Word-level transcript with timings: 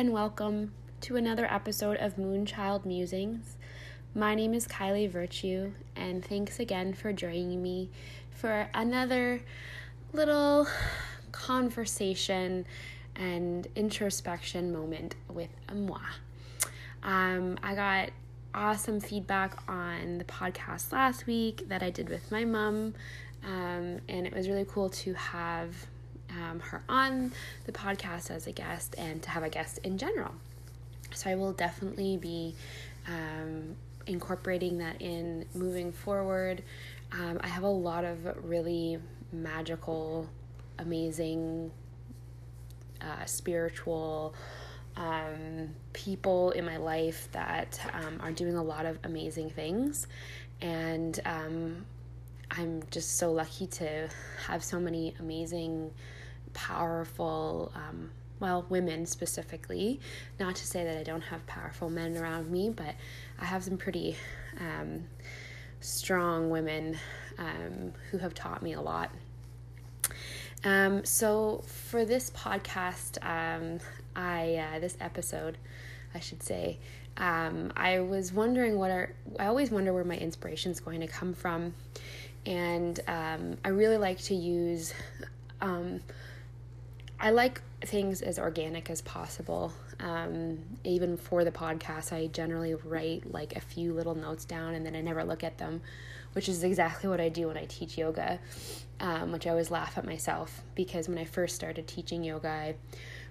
and 0.00 0.14
welcome 0.14 0.72
to 1.02 1.16
another 1.16 1.44
episode 1.52 1.98
of 1.98 2.16
Moonchild 2.16 2.86
Musings. 2.86 3.58
My 4.14 4.34
name 4.34 4.54
is 4.54 4.66
Kylie 4.66 5.10
Virtue, 5.10 5.72
and 5.94 6.24
thanks 6.24 6.58
again 6.58 6.94
for 6.94 7.12
joining 7.12 7.62
me 7.62 7.90
for 8.30 8.70
another 8.72 9.42
little 10.14 10.66
conversation 11.32 12.64
and 13.14 13.68
introspection 13.76 14.72
moment 14.72 15.16
with 15.28 15.50
moi. 15.70 16.00
Um, 17.02 17.58
I 17.62 17.74
got 17.74 18.08
awesome 18.54 19.00
feedback 19.00 19.58
on 19.68 20.16
the 20.16 20.24
podcast 20.24 20.92
last 20.92 21.26
week 21.26 21.68
that 21.68 21.82
I 21.82 21.90
did 21.90 22.08
with 22.08 22.32
my 22.32 22.46
mom, 22.46 22.94
um, 23.44 24.00
and 24.08 24.26
it 24.26 24.34
was 24.34 24.48
really 24.48 24.64
cool 24.64 24.88
to 24.88 25.12
have 25.12 25.74
um, 26.30 26.60
her 26.60 26.82
on 26.88 27.32
the 27.66 27.72
podcast 27.72 28.30
as 28.30 28.46
a 28.46 28.52
guest 28.52 28.94
and 28.98 29.22
to 29.22 29.30
have 29.30 29.42
a 29.42 29.48
guest 29.48 29.78
in 29.82 29.98
general. 29.98 30.34
So 31.14 31.30
I 31.30 31.34
will 31.34 31.52
definitely 31.52 32.16
be 32.16 32.54
um, 33.08 33.76
incorporating 34.06 34.78
that 34.78 35.00
in 35.00 35.44
moving 35.54 35.92
forward. 35.92 36.62
Um, 37.12 37.40
I 37.42 37.48
have 37.48 37.64
a 37.64 37.68
lot 37.68 38.04
of 38.04 38.48
really 38.48 38.98
magical, 39.32 40.28
amazing, 40.78 41.70
uh, 43.00 43.24
spiritual 43.24 44.34
um, 44.96 45.70
people 45.92 46.50
in 46.50 46.64
my 46.64 46.76
life 46.76 47.28
that 47.32 47.80
um, 47.92 48.20
are 48.20 48.32
doing 48.32 48.56
a 48.56 48.62
lot 48.62 48.86
of 48.86 48.98
amazing 49.04 49.50
things. 49.50 50.06
And 50.60 51.18
um, 51.24 51.86
I'm 52.50 52.82
just 52.90 53.16
so 53.16 53.32
lucky 53.32 53.66
to 53.68 54.08
have 54.46 54.62
so 54.62 54.78
many 54.78 55.14
amazing 55.18 55.92
powerful, 56.52 57.72
um, 57.74 58.10
well, 58.38 58.64
women 58.68 59.06
specifically. 59.06 60.00
Not 60.38 60.56
to 60.56 60.66
say 60.66 60.84
that 60.84 60.96
I 60.96 61.02
don't 61.02 61.22
have 61.22 61.46
powerful 61.46 61.90
men 61.90 62.16
around 62.16 62.50
me, 62.50 62.70
but 62.70 62.94
I 63.38 63.44
have 63.44 63.64
some 63.64 63.76
pretty 63.76 64.16
um, 64.58 65.04
strong 65.80 66.50
women 66.50 66.98
um, 67.38 67.92
who 68.10 68.18
have 68.18 68.34
taught 68.34 68.62
me 68.62 68.74
a 68.74 68.80
lot. 68.80 69.10
Um, 70.64 71.04
so 71.04 71.62
for 71.66 72.04
this 72.04 72.30
podcast, 72.30 73.18
um, 73.24 73.80
I 74.14 74.56
uh, 74.56 74.78
this 74.78 74.96
episode, 75.00 75.56
I 76.14 76.20
should 76.20 76.42
say, 76.42 76.78
um, 77.16 77.72
I 77.76 78.00
was 78.00 78.32
wondering 78.32 78.78
what 78.78 78.90
are 78.90 79.14
I 79.38 79.46
always 79.46 79.70
wonder 79.70 79.92
where 79.92 80.04
my 80.04 80.16
inspiration 80.16 80.70
is 80.70 80.80
going 80.80 81.00
to 81.00 81.06
come 81.06 81.32
from, 81.32 81.74
and 82.44 83.00
I 83.08 83.68
really 83.68 83.96
like 83.96 84.18
to 84.24 84.34
use 84.34 84.92
um, 85.62 86.00
I 87.22 87.30
like 87.30 87.60
things 87.82 88.22
as 88.22 88.38
organic 88.38 88.88
as 88.88 89.02
possible. 89.02 89.74
Um, 90.00 90.58
even 90.84 91.18
for 91.18 91.44
the 91.44 91.50
podcast, 91.50 92.14
I 92.14 92.28
generally 92.28 92.74
write 92.74 93.30
like 93.30 93.56
a 93.56 93.60
few 93.60 93.92
little 93.92 94.14
notes 94.14 94.46
down 94.46 94.74
and 94.74 94.86
then 94.86 94.96
I 94.96 95.02
never 95.02 95.22
look 95.22 95.44
at 95.44 95.58
them, 95.58 95.82
which 96.32 96.48
is 96.48 96.64
exactly 96.64 97.10
what 97.10 97.20
I 97.20 97.28
do 97.28 97.48
when 97.48 97.58
I 97.58 97.66
teach 97.66 97.98
yoga, 97.98 98.38
um, 99.00 99.32
which 99.32 99.46
I 99.46 99.50
always 99.50 99.70
laugh 99.70 99.98
at 99.98 100.06
myself 100.06 100.62
because 100.74 101.10
when 101.10 101.18
I 101.18 101.24
first 101.24 101.54
started 101.54 101.86
teaching 101.86 102.24
yoga, 102.24 102.48
I 102.48 102.74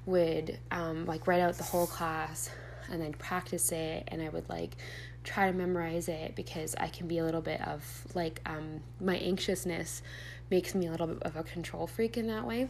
would 0.06 0.60
um, 0.70 1.08
like 1.08 1.26
write 1.26 1.42
out 1.42 1.56
the 1.56 1.64
whole 1.64 1.88
class 1.88 2.52
and 2.92 3.02
then 3.02 3.14
practice 3.14 3.72
it 3.72 4.04
and 4.10 4.22
I 4.22 4.30
would 4.30 4.48
like 4.50 4.78
try 5.24 5.48
to 5.48 5.58
memorize 5.58 6.08
it 6.10 6.36
because 6.36 6.76
I 6.76 6.90
can 6.90 7.08
be 7.08 7.18
a 7.18 7.26
little 7.26 7.42
bit 7.42 7.68
of 7.68 7.84
like 8.14 8.40
um, 8.46 8.82
my 9.02 9.18
anxiousness 9.18 10.04
makes 10.52 10.76
me 10.76 10.86
a 10.86 10.92
little 10.92 11.08
bit 11.08 11.24
of 11.24 11.36
a 11.36 11.44
control 11.44 11.88
freak 11.88 12.18
in 12.18 12.28
that 12.28 12.46
way 12.46 12.68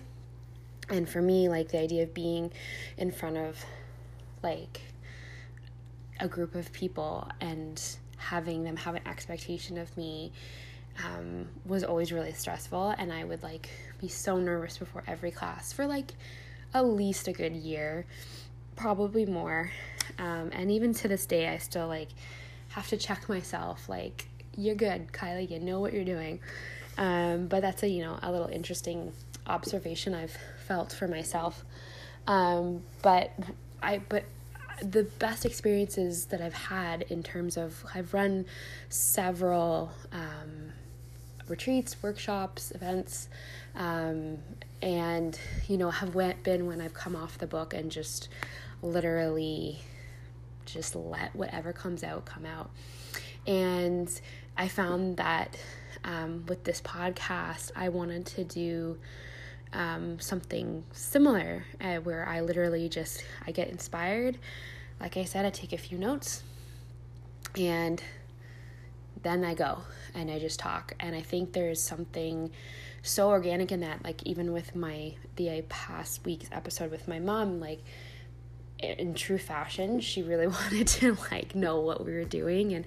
and 0.90 1.08
for 1.08 1.22
me 1.22 1.50
like 1.50 1.70
the 1.70 1.80
idea 1.80 2.04
of 2.04 2.14
being 2.14 2.52
in 2.98 3.12
front 3.12 3.38
of 3.38 3.64
like 4.42 4.82
a 6.20 6.28
group 6.28 6.56
of 6.56 6.72
people 6.74 7.28
and 7.42 7.98
having 8.18 8.64
them 8.64 8.76
have 8.76 8.96
an 8.96 9.08
expectation 9.08 9.78
of 9.78 9.96
me 9.96 10.32
um, 11.06 11.48
was 11.66 11.84
always 11.84 12.12
really 12.12 12.34
stressful. 12.34 12.94
And 12.98 13.12
i 13.14 13.24
would 13.24 13.44
like 13.44 13.70
be 14.02 14.08
so 14.08 14.38
nervous 14.38 14.78
before 14.78 15.04
every 15.08 15.32
class 15.32 15.72
for 15.72 15.88
like 15.88 16.14
at 16.74 16.86
least 16.86 17.28
a 17.28 17.34
good 17.34 17.54
year 17.54 18.06
probably 18.76 19.26
more. 19.26 19.72
Um, 20.18 20.50
and 20.54 20.72
even 20.72 20.94
to 20.96 21.08
this 21.08 21.26
day 21.26 21.48
i 21.48 21.58
still 21.58 21.88
like 21.88 22.10
have 22.70 22.88
to 22.90 22.98
check 22.98 23.28
myself 23.30 23.90
like 23.90 24.28
you're 24.58 24.76
good 24.76 25.12
kylie 25.12 25.50
you 25.50 25.60
know 25.60 25.80
what 25.80 25.94
you're 25.94 26.06
doing. 26.06 26.40
Um, 26.98 27.48
but 27.48 27.62
that's 27.62 27.84
a 27.84 27.88
you 27.88 28.04
know 28.04 28.20
a 28.22 28.32
little 28.32 28.48
interesting 28.48 29.14
observation 29.48 30.14
I've 30.14 30.38
felt 30.70 30.94
for 30.94 31.08
myself. 31.08 31.66
Um, 32.28 32.84
but 33.02 33.32
I 33.82 34.02
but 34.08 34.24
the 34.82 35.04
best 35.04 35.46
experiences 35.46 36.28
that 36.28 36.42
I've 36.42 36.54
had 36.54 37.02
in 37.02 37.24
terms 37.24 37.58
of 37.58 37.84
I've 37.94 38.14
run 38.14 38.46
several 38.88 39.92
um, 40.14 40.72
retreats, 41.48 41.98
workshops, 42.02 42.72
events, 42.72 43.30
um, 43.76 44.38
and 44.82 45.38
you 45.68 45.78
know 45.78 45.90
have 45.90 46.14
went 46.16 46.44
been 46.44 46.68
when 46.68 46.80
I've 46.80 46.94
come 46.94 47.16
off 47.16 47.40
the 47.40 47.48
book 47.48 47.74
and 47.74 47.92
just 47.92 48.30
literally 48.82 49.80
just 50.66 50.96
let 50.96 51.36
whatever 51.36 51.74
comes 51.74 52.04
out 52.04 52.26
come 52.26 52.46
out. 52.46 52.70
And 53.48 54.08
I 54.56 54.68
found 54.68 55.18
that 55.18 55.58
um, 56.04 56.46
with 56.48 56.64
this 56.64 56.80
podcast, 56.80 57.72
I 57.76 57.90
wanted 57.90 58.28
to 58.28 58.44
do 58.44 59.00
um, 59.74 60.20
something 60.20 60.84
similar 60.92 61.66
uh, 61.82 61.98
where 61.98 62.28
I 62.28 62.42
literally 62.42 62.90
just 62.90 63.24
I 63.46 63.52
get 63.52 63.70
inspired. 63.70 64.38
Like 65.00 65.18
I 65.18 65.24
said, 65.24 65.46
I 65.46 65.50
take 65.50 65.74
a 65.74 65.78
few 65.78 65.98
notes 65.98 66.44
and 67.58 68.02
then 69.22 69.44
I 69.44 69.54
go 69.54 69.80
and 70.14 70.30
I 70.30 70.40
just 70.40 70.60
talk. 70.60 70.94
And 71.00 71.16
I 71.16 71.22
think 71.22 71.54
there's 71.54 71.82
something 71.82 72.52
so 73.02 73.30
organic 73.30 73.72
in 73.72 73.82
that. 73.82 74.04
Like 74.04 74.24
even 74.24 74.52
with 74.52 74.76
my 74.76 75.14
the 75.36 75.64
past 75.70 76.26
week's 76.26 76.50
episode 76.52 76.92
with 76.92 77.08
my 77.08 77.20
mom, 77.20 77.60
like 77.60 77.82
in 78.80 79.14
true 79.14 79.38
fashion, 79.38 80.00
she 80.00 80.22
really 80.24 80.48
wanted 80.48 80.88
to 80.88 81.18
like 81.32 81.56
know 81.56 81.80
what 81.82 82.06
we 82.06 82.14
were 82.14 82.24
doing 82.24 82.74
and 82.74 82.86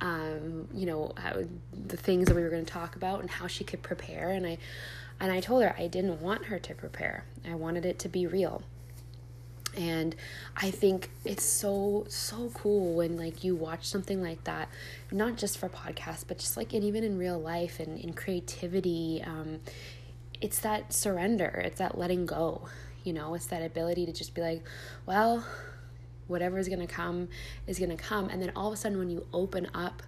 um, 0.00 0.68
you 0.74 0.86
know 0.86 1.12
how, 1.16 1.42
the 1.86 1.96
things 1.96 2.26
that 2.26 2.34
we 2.34 2.42
were 2.42 2.50
going 2.50 2.64
to 2.64 2.72
talk 2.72 2.96
about 2.96 3.20
and 3.20 3.30
how 3.30 3.46
she 3.46 3.64
could 3.64 3.82
prepare. 3.82 4.30
And 4.30 4.46
I 4.46 4.58
and 5.20 5.32
I 5.32 5.40
told 5.40 5.62
her 5.62 5.74
I 5.78 5.86
didn't 5.86 6.20
want 6.20 6.46
her 6.46 6.58
to 6.58 6.74
prepare, 6.74 7.24
I 7.48 7.54
wanted 7.54 7.84
it 7.84 7.98
to 8.00 8.08
be 8.08 8.26
real. 8.26 8.62
And 9.76 10.14
I 10.56 10.70
think 10.70 11.10
it's 11.24 11.44
so, 11.44 12.04
so 12.08 12.50
cool 12.54 12.94
when 12.94 13.16
like 13.16 13.42
you 13.42 13.56
watch 13.56 13.86
something 13.86 14.22
like 14.22 14.44
that, 14.44 14.68
not 15.10 15.36
just 15.36 15.58
for 15.58 15.68
podcasts, 15.68 16.24
but 16.26 16.38
just 16.38 16.56
like, 16.56 16.72
and 16.72 16.84
even 16.84 17.02
in 17.02 17.18
real 17.18 17.40
life 17.40 17.80
and 17.80 17.98
in 17.98 18.12
creativity. 18.12 19.20
Um, 19.26 19.60
it's 20.40 20.60
that 20.60 20.92
surrender, 20.92 21.62
it's 21.64 21.78
that 21.78 21.98
letting 21.98 22.24
go, 22.24 22.68
you 23.02 23.12
know, 23.12 23.34
it's 23.34 23.46
that 23.46 23.62
ability 23.62 24.06
to 24.06 24.12
just 24.12 24.34
be 24.34 24.42
like, 24.42 24.62
well, 25.06 25.44
whatever 26.26 26.58
is 26.58 26.68
going 26.68 26.80
to 26.80 26.86
come 26.86 27.28
is 27.66 27.78
going 27.78 27.90
to 27.90 27.96
come. 27.96 28.28
And 28.28 28.40
then 28.42 28.52
all 28.54 28.68
of 28.68 28.74
a 28.74 28.76
sudden, 28.76 28.98
when 28.98 29.10
you 29.10 29.26
open 29.32 29.68
up 29.74 30.02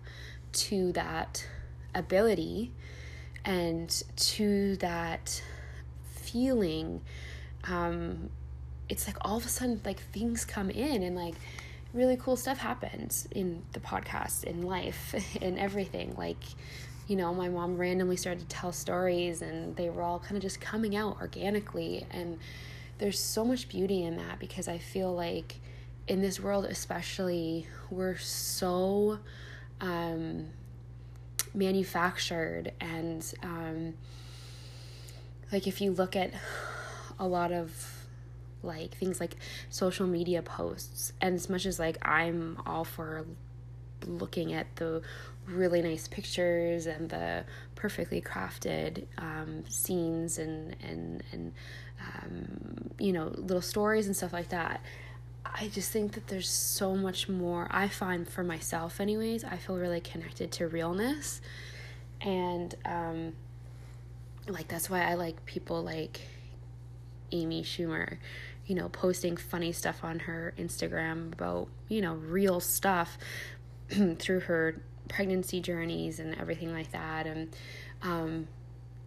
to 0.52 0.92
that 0.92 1.46
ability, 1.94 2.72
and 3.46 4.02
to 4.16 4.76
that 4.76 5.42
feeling 6.14 7.00
um, 7.64 8.28
it's 8.88 9.06
like 9.06 9.16
all 9.22 9.38
of 9.38 9.46
a 9.46 9.48
sudden 9.48 9.80
like 9.84 10.00
things 10.12 10.44
come 10.44 10.70
in 10.70 11.02
and 11.02 11.16
like 11.16 11.34
really 11.94 12.16
cool 12.16 12.36
stuff 12.36 12.58
happens 12.58 13.26
in 13.30 13.62
the 13.72 13.80
podcast 13.80 14.44
in 14.44 14.62
life 14.62 15.14
in 15.40 15.58
everything. 15.58 16.14
Like 16.16 16.42
you 17.08 17.16
know 17.16 17.32
my 17.32 17.48
mom 17.48 17.76
randomly 17.78 18.16
started 18.16 18.40
to 18.40 18.46
tell 18.46 18.72
stories 18.72 19.40
and 19.40 19.74
they 19.76 19.88
were 19.88 20.02
all 20.02 20.18
kind 20.18 20.36
of 20.36 20.42
just 20.42 20.60
coming 20.60 20.94
out 20.94 21.16
organically. 21.20 22.06
And 22.10 22.38
there's 22.98 23.18
so 23.18 23.44
much 23.44 23.68
beauty 23.68 24.04
in 24.04 24.16
that 24.16 24.38
because 24.38 24.68
i 24.68 24.78
feel 24.78 25.14
like 25.14 25.56
in 26.08 26.20
this 26.20 26.40
world 26.40 26.64
especially 26.64 27.66
we're 27.90 28.16
so 28.16 29.18
um 29.80 30.46
manufactured 31.56 32.72
and 32.80 33.34
um, 33.42 33.94
like 35.50 35.66
if 35.66 35.80
you 35.80 35.90
look 35.90 36.14
at 36.14 36.32
a 37.18 37.26
lot 37.26 37.50
of 37.50 38.04
like 38.62 38.94
things 38.96 39.20
like 39.20 39.36
social 39.70 40.06
media 40.06 40.42
posts 40.42 41.12
and 41.20 41.34
as 41.34 41.48
much 41.48 41.66
as 41.66 41.78
like 41.78 41.96
i'm 42.06 42.60
all 42.66 42.84
for 42.84 43.24
looking 44.06 44.52
at 44.52 44.66
the 44.76 45.00
really 45.46 45.80
nice 45.80 46.08
pictures 46.08 46.86
and 46.86 47.08
the 47.08 47.44
perfectly 47.74 48.20
crafted 48.20 49.04
um, 49.18 49.64
scenes 49.68 50.38
and 50.38 50.76
and 50.82 51.22
and 51.32 51.52
um, 52.00 52.90
you 52.98 53.12
know 53.12 53.32
little 53.36 53.62
stories 53.62 54.06
and 54.06 54.16
stuff 54.16 54.32
like 54.32 54.48
that 54.48 54.82
I 55.54 55.68
just 55.68 55.90
think 55.90 56.12
that 56.12 56.28
there's 56.28 56.48
so 56.48 56.94
much 56.94 57.28
more. 57.28 57.68
I 57.70 57.88
find 57.88 58.28
for 58.28 58.42
myself, 58.42 59.00
anyways, 59.00 59.44
I 59.44 59.56
feel 59.56 59.76
really 59.76 60.00
connected 60.00 60.52
to 60.52 60.68
realness. 60.68 61.40
And, 62.20 62.74
um, 62.84 63.34
like, 64.48 64.68
that's 64.68 64.88
why 64.88 65.02
I 65.04 65.14
like 65.14 65.44
people 65.44 65.82
like 65.82 66.20
Amy 67.32 67.62
Schumer, 67.62 68.18
you 68.66 68.74
know, 68.74 68.88
posting 68.88 69.36
funny 69.36 69.72
stuff 69.72 70.04
on 70.04 70.20
her 70.20 70.54
Instagram 70.58 71.32
about, 71.32 71.68
you 71.88 72.00
know, 72.00 72.14
real 72.14 72.60
stuff 72.60 73.18
through 74.18 74.40
her 74.40 74.80
pregnancy 75.08 75.60
journeys 75.60 76.18
and 76.18 76.34
everything 76.36 76.72
like 76.72 76.92
that. 76.92 77.26
And 77.26 77.54
um, 78.02 78.48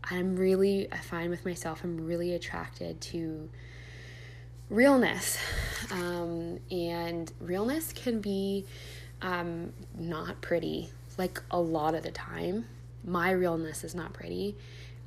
I'm 0.03 0.35
really, 0.35 0.91
I 0.91 0.97
find 0.97 1.29
with 1.29 1.45
myself, 1.45 1.83
I'm 1.83 2.05
really 2.05 2.33
attracted 2.33 3.01
to 3.01 3.49
realness. 4.69 5.37
Um, 5.91 6.59
and 6.71 7.31
realness 7.39 7.93
can 7.93 8.21
be 8.21 8.65
um, 9.21 9.73
not 9.97 10.41
pretty, 10.41 10.89
like 11.17 11.41
a 11.51 11.59
lot 11.59 11.95
of 11.95 12.03
the 12.03 12.11
time. 12.11 12.65
My 13.03 13.31
realness 13.31 13.83
is 13.83 13.95
not 13.95 14.13
pretty. 14.13 14.55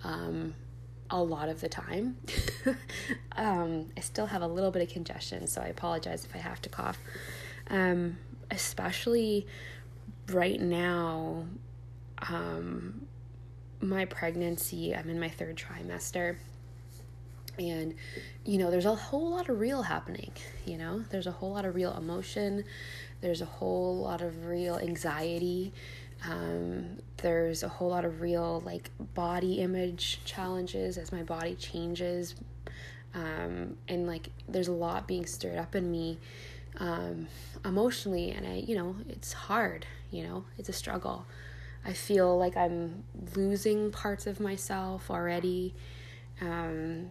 Um, 0.04 0.54
a 1.10 1.22
lot 1.22 1.48
of 1.48 1.60
the 1.60 1.68
time. 1.68 2.16
um, 3.36 3.90
I 3.96 4.00
still 4.00 4.26
have 4.26 4.42
a 4.42 4.46
little 4.46 4.70
bit 4.70 4.82
of 4.82 4.88
congestion, 4.88 5.46
so 5.46 5.60
I 5.60 5.66
apologize 5.66 6.24
if 6.24 6.34
I 6.34 6.38
have 6.38 6.60
to 6.62 6.68
cough. 6.68 6.98
Um, 7.68 8.18
especially 8.50 9.46
right 10.28 10.60
now, 10.60 11.44
um, 12.18 13.06
my 13.80 14.06
pregnancy, 14.06 14.94
I'm 14.94 15.10
in 15.10 15.20
my 15.20 15.28
third 15.28 15.56
trimester. 15.56 16.36
And, 17.58 17.94
you 18.44 18.58
know, 18.58 18.70
there's 18.70 18.86
a 18.86 18.94
whole 18.94 19.30
lot 19.30 19.48
of 19.48 19.60
real 19.60 19.82
happening, 19.82 20.32
you 20.64 20.78
know, 20.78 21.04
there's 21.10 21.26
a 21.26 21.30
whole 21.32 21.52
lot 21.52 21.64
of 21.64 21.74
real 21.74 21.94
emotion, 21.96 22.64
there's 23.20 23.42
a 23.42 23.46
whole 23.46 23.98
lot 23.98 24.22
of 24.22 24.46
real 24.46 24.76
anxiety. 24.78 25.72
Um, 26.24 26.98
there's 27.16 27.64
a 27.64 27.68
whole 27.68 27.90
lot 27.90 28.04
of 28.04 28.20
real 28.20 28.62
like 28.64 28.90
body 29.14 29.54
image 29.54 30.20
challenges 30.24 30.96
as 30.96 31.10
my 31.10 31.24
body 31.24 31.56
changes. 31.56 32.36
Um, 33.12 33.76
and 33.88 34.06
like 34.06 34.30
there's 34.48 34.68
a 34.68 34.72
lot 34.72 35.08
being 35.08 35.26
stirred 35.26 35.58
up 35.58 35.74
in 35.74 35.90
me 35.90 36.18
um, 36.78 37.26
emotionally 37.64 38.30
and 38.30 38.46
I 38.46 38.64
you 38.66 38.74
know 38.74 38.96
it's 39.08 39.32
hard 39.32 39.84
you 40.12 40.22
know? 40.22 40.44
It's 40.58 40.68
a 40.68 40.72
struggle. 40.72 41.26
I 41.84 41.94
feel 41.94 42.38
like 42.38 42.56
I'm 42.56 43.02
losing 43.34 43.90
parts 43.90 44.28
of 44.28 44.38
myself 44.38 45.10
already. 45.10 45.74
Um, 46.40 47.08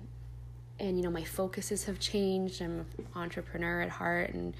and 0.82 0.98
you 0.98 1.04
know 1.04 1.10
my 1.10 1.24
focuses 1.24 1.86
have 1.86 2.00
changed 2.00 2.62
I'm 2.62 2.80
an 2.98 3.08
entrepreneur 3.16 3.82
at 3.82 3.90
heart 3.90 4.34
and 4.34 4.54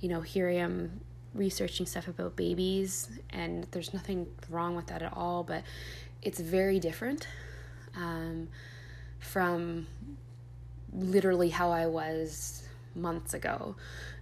you 0.00 0.08
know 0.08 0.20
here 0.20 0.48
I 0.48 0.56
am 0.56 1.00
researching 1.34 1.84
stuff 1.84 2.08
about 2.08 2.36
babies, 2.36 3.10
and 3.30 3.66
there's 3.72 3.92
nothing 3.92 4.26
wrong 4.48 4.76
with 4.76 4.86
that 4.86 5.02
at 5.02 5.12
all, 5.12 5.42
but 5.42 5.64
it's 6.22 6.40
very 6.40 6.78
different 6.78 7.26
um, 7.96 8.48
from 9.18 9.86
literally 10.92 11.50
how 11.50 11.70
I 11.70 11.86
was 11.86 12.66
months 12.94 13.34
ago. 13.34 13.74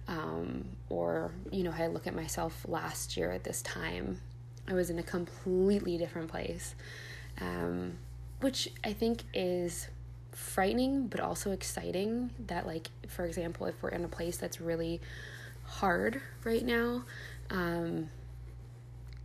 Um, 0.05 0.65
or, 0.89 1.31
you 1.49 1.63
know, 1.63 1.71
how 1.71 1.85
I 1.85 1.87
look 1.87 2.07
at 2.07 2.15
myself 2.15 2.65
last 2.67 3.15
year 3.15 3.31
at 3.31 3.45
this 3.45 3.61
time, 3.61 4.19
I 4.67 4.73
was 4.73 4.89
in 4.89 4.99
a 4.99 5.03
completely 5.03 5.97
different 5.97 6.29
place, 6.29 6.75
um, 7.39 7.93
which 8.41 8.69
I 8.83 8.91
think 8.91 9.21
is 9.33 9.87
frightening 10.33 11.07
but 11.07 11.19
also 11.19 11.51
exciting 11.51 12.29
that 12.47 12.65
like 12.65 12.89
for 13.07 13.25
example 13.25 13.65
if 13.65 13.81
we're 13.81 13.89
in 13.89 14.03
a 14.03 14.07
place 14.07 14.37
that's 14.37 14.59
really 14.59 14.99
hard 15.65 16.21
right 16.43 16.65
now, 16.65 17.03
um, 17.49 18.09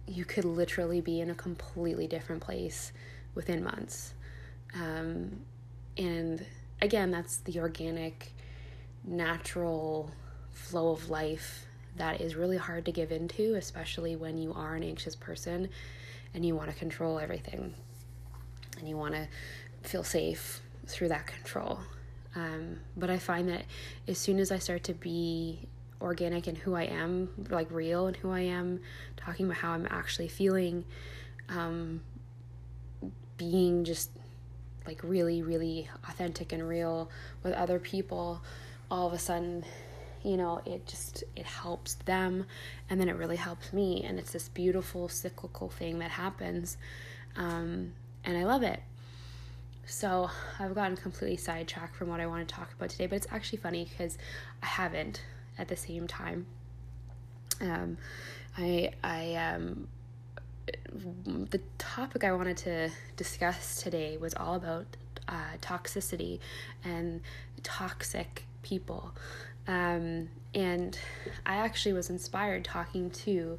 you 0.07 0.25
could 0.25 0.45
literally 0.45 1.01
be 1.01 1.21
in 1.21 1.31
a 1.31 1.35
completely 1.35 2.07
different 2.07 2.41
place 2.41 2.93
within 3.35 3.63
months. 3.63 4.15
Um, 4.75 5.41
and 5.97 6.45
again, 6.81 7.11
that's 7.11 7.39
the 7.39 7.61
organic, 7.61 8.33
natural 9.05 10.11
flow 10.53 10.93
of 10.93 11.11
life 11.11 11.67
that 11.97 12.21
is 12.21 12.37
really 12.37 12.57
hard 12.57 12.85
to 12.87 12.93
give 12.93 13.13
into, 13.13 13.55
especially 13.55 14.17
when 14.17 14.39
you 14.39 14.53
are 14.55 14.75
an 14.75 14.83
anxious 14.83 15.17
person 15.17 15.69
and 16.35 16.45
you 16.45 16.55
want 16.55 16.71
to 16.71 16.77
control 16.77 17.19
everything 17.19 17.75
and 18.79 18.89
you 18.89 18.97
want 18.97 19.15
to 19.15 19.27
feel 19.83 20.05
safe 20.05 20.63
through 20.89 21.09
that 21.09 21.27
control. 21.27 21.81
Um, 22.35 22.79
but 22.97 23.11
I 23.11 23.19
find 23.19 23.49
that 23.49 23.65
as 24.07 24.19
soon 24.19 24.39
as 24.39 24.53
I 24.53 24.59
start 24.59 24.85
to 24.85 24.95
be 24.95 25.61
organic 26.01 26.47
and 26.47 26.57
who 26.57 26.75
I 26.75 26.85
am, 26.85 27.29
like 27.49 27.71
real 27.71 28.07
and 28.07 28.17
who 28.17 28.31
I 28.31 28.41
am, 28.41 28.81
talking 29.17 29.47
about 29.47 29.59
how 29.59 29.73
I'm 29.73 29.87
actually 29.91 30.29
feeling, 30.29 30.85
um, 31.49 32.01
being 33.37 33.85
just 33.85 34.11
like 34.87 35.03
really, 35.03 35.43
really 35.43 35.89
authentic 36.09 36.53
and 36.53 36.67
real 36.69 37.11
with 37.43 37.53
other 37.55 37.79
people, 37.79 38.43
all 38.91 39.07
of 39.07 39.13
a 39.13 39.19
sudden, 39.19 39.65
you 40.25 40.37
know, 40.37 40.61
it 40.65 40.87
just 40.87 41.25
it 41.37 41.47
helps 41.47 41.95
them 41.95 42.47
and 42.89 43.01
then 43.01 43.09
it 43.09 43.17
really 43.17 43.37
helps 43.37 43.73
me 43.73 44.03
and 44.05 44.19
it's 44.19 44.33
this 44.33 44.49
beautiful 44.49 45.09
cyclical 45.09 45.69
thing 45.69 45.99
that 45.99 46.11
happens. 46.11 46.77
Um, 47.37 47.93
and 48.25 48.37
I 48.37 48.45
love 48.45 48.63
it. 48.63 48.81
So 49.91 50.29
I've 50.59 50.75
gotten 50.75 50.99
completely 50.99 51.39
sidetracked 51.39 51.97
from 51.97 52.09
what 52.09 52.21
I 52.21 52.27
want 52.27 52.47
to 52.47 52.55
talk 52.55 52.71
about 52.75 52.91
today, 52.91 53.07
but 53.07 53.17
it's 53.17 53.27
actually 53.31 53.59
funny 53.59 53.87
because 53.87 54.19
I 54.63 54.67
haven't 54.67 55.23
at 55.57 55.69
the 55.69 55.77
same 55.77 56.07
time. 56.07 56.45
Um, 57.63 57.97
I 58.59 58.93
I 59.03 59.35
um, 59.37 59.89
the 61.51 61.61
topic 61.79 62.23
I 62.23 62.33
wanted 62.33 62.59
to 62.59 62.91
discuss 63.17 63.83
today 63.83 64.19
was 64.19 64.35
all 64.35 64.57
about 64.57 64.85
uh, 65.27 65.57
toxicity 65.63 66.39
and 66.85 67.23
toxic 67.63 68.45
people. 68.63 69.15
Um, 69.67 70.29
and 70.55 70.99
I 71.47 71.57
actually 71.57 71.95
was 71.95 72.11
inspired 72.11 72.63
talking 72.63 73.11
to 73.11 73.59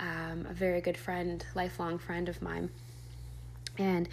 um, 0.00 0.46
a 0.50 0.52
very 0.52 0.82
good 0.82 0.98
friend, 0.98 1.44
lifelong 1.54 1.96
friend 1.98 2.28
of 2.28 2.42
mine. 2.42 2.68
And, 3.78 4.08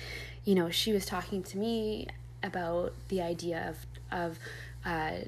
you 0.45 0.55
know, 0.55 0.69
she 0.69 0.91
was 0.91 1.05
talking 1.05 1.43
to 1.43 1.57
me 1.57 2.07
about 2.43 2.93
the 3.09 3.21
idea 3.21 3.69
of, 3.69 4.19
of 4.19 4.39
uh, 4.85 5.25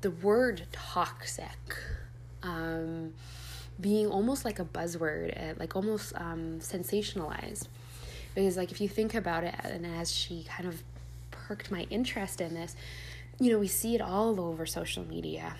the 0.00 0.10
word 0.10 0.66
toxic 0.72 1.76
um, 2.42 3.14
being 3.80 4.06
almost 4.06 4.44
like 4.44 4.58
a 4.58 4.64
buzzword, 4.64 5.36
uh, 5.36 5.54
like 5.58 5.76
almost 5.76 6.12
um, 6.16 6.58
sensationalized. 6.60 7.68
Because, 8.34 8.56
like, 8.56 8.72
if 8.72 8.80
you 8.80 8.88
think 8.88 9.14
about 9.14 9.44
it, 9.44 9.54
and 9.62 9.86
as 9.86 10.12
she 10.12 10.44
kind 10.44 10.68
of 10.68 10.82
perked 11.30 11.70
my 11.70 11.86
interest 11.90 12.40
in 12.40 12.54
this, 12.54 12.74
you 13.38 13.52
know, 13.52 13.58
we 13.58 13.68
see 13.68 13.94
it 13.94 14.00
all 14.00 14.40
over 14.40 14.66
social 14.66 15.04
media. 15.04 15.54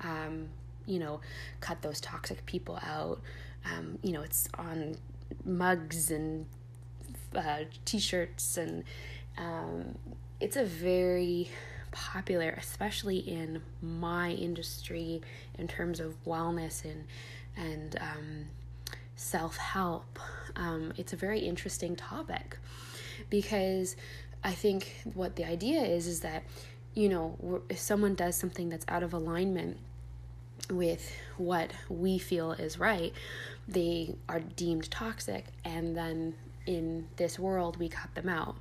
Um, 0.00 0.48
you 0.86 1.00
know, 1.00 1.20
cut 1.60 1.82
those 1.82 2.00
toxic 2.00 2.46
people 2.46 2.78
out. 2.82 3.20
Um, 3.64 3.98
you 4.02 4.12
know, 4.12 4.22
it's 4.22 4.48
on 4.56 4.96
mugs 5.44 6.10
and 6.10 6.46
uh, 7.36 7.64
t 7.84 7.98
shirts, 7.98 8.56
and 8.56 8.84
um, 9.38 9.96
it's 10.40 10.56
a 10.56 10.64
very 10.64 11.50
popular, 11.92 12.50
especially 12.58 13.18
in 13.18 13.62
my 13.80 14.30
industry, 14.30 15.22
in 15.58 15.68
terms 15.68 16.00
of 16.00 16.22
wellness 16.24 16.84
and 16.84 17.04
and 17.56 17.96
um, 18.00 18.46
self 19.16 19.56
help. 19.56 20.18
Um, 20.56 20.92
it's 20.96 21.12
a 21.12 21.16
very 21.16 21.40
interesting 21.40 21.96
topic 21.96 22.58
because 23.30 23.96
I 24.44 24.52
think 24.52 24.94
what 25.14 25.36
the 25.36 25.44
idea 25.44 25.82
is 25.82 26.06
is 26.06 26.20
that 26.20 26.44
you 26.94 27.08
know 27.08 27.62
if 27.68 27.78
someone 27.78 28.14
does 28.14 28.36
something 28.36 28.68
that's 28.68 28.84
out 28.88 29.02
of 29.02 29.12
alignment 29.12 29.78
with 30.70 31.12
what 31.36 31.70
we 31.88 32.18
feel 32.18 32.52
is 32.52 32.78
right, 32.78 33.12
they 33.68 34.16
are 34.28 34.40
deemed 34.40 34.90
toxic, 34.90 35.46
and 35.64 35.96
then 35.96 36.34
in 36.66 37.06
this 37.16 37.38
world 37.38 37.78
we 37.78 37.88
cut 37.88 38.14
them 38.14 38.28
out. 38.28 38.56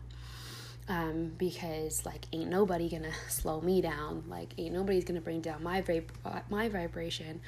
Um, 0.87 1.31
because 1.37 2.05
like 2.05 2.27
ain't 2.31 2.49
nobody 2.49 2.89
gonna 2.89 3.11
slow 3.27 3.61
me 3.61 3.81
down. 3.81 4.23
Like 4.27 4.53
ain't 4.57 4.73
nobody's 4.73 5.03
gonna 5.03 5.21
bring 5.21 5.41
down 5.41 5.63
my 5.63 5.81
vib- 5.81 6.11
my 6.49 6.69
vibration 6.69 7.41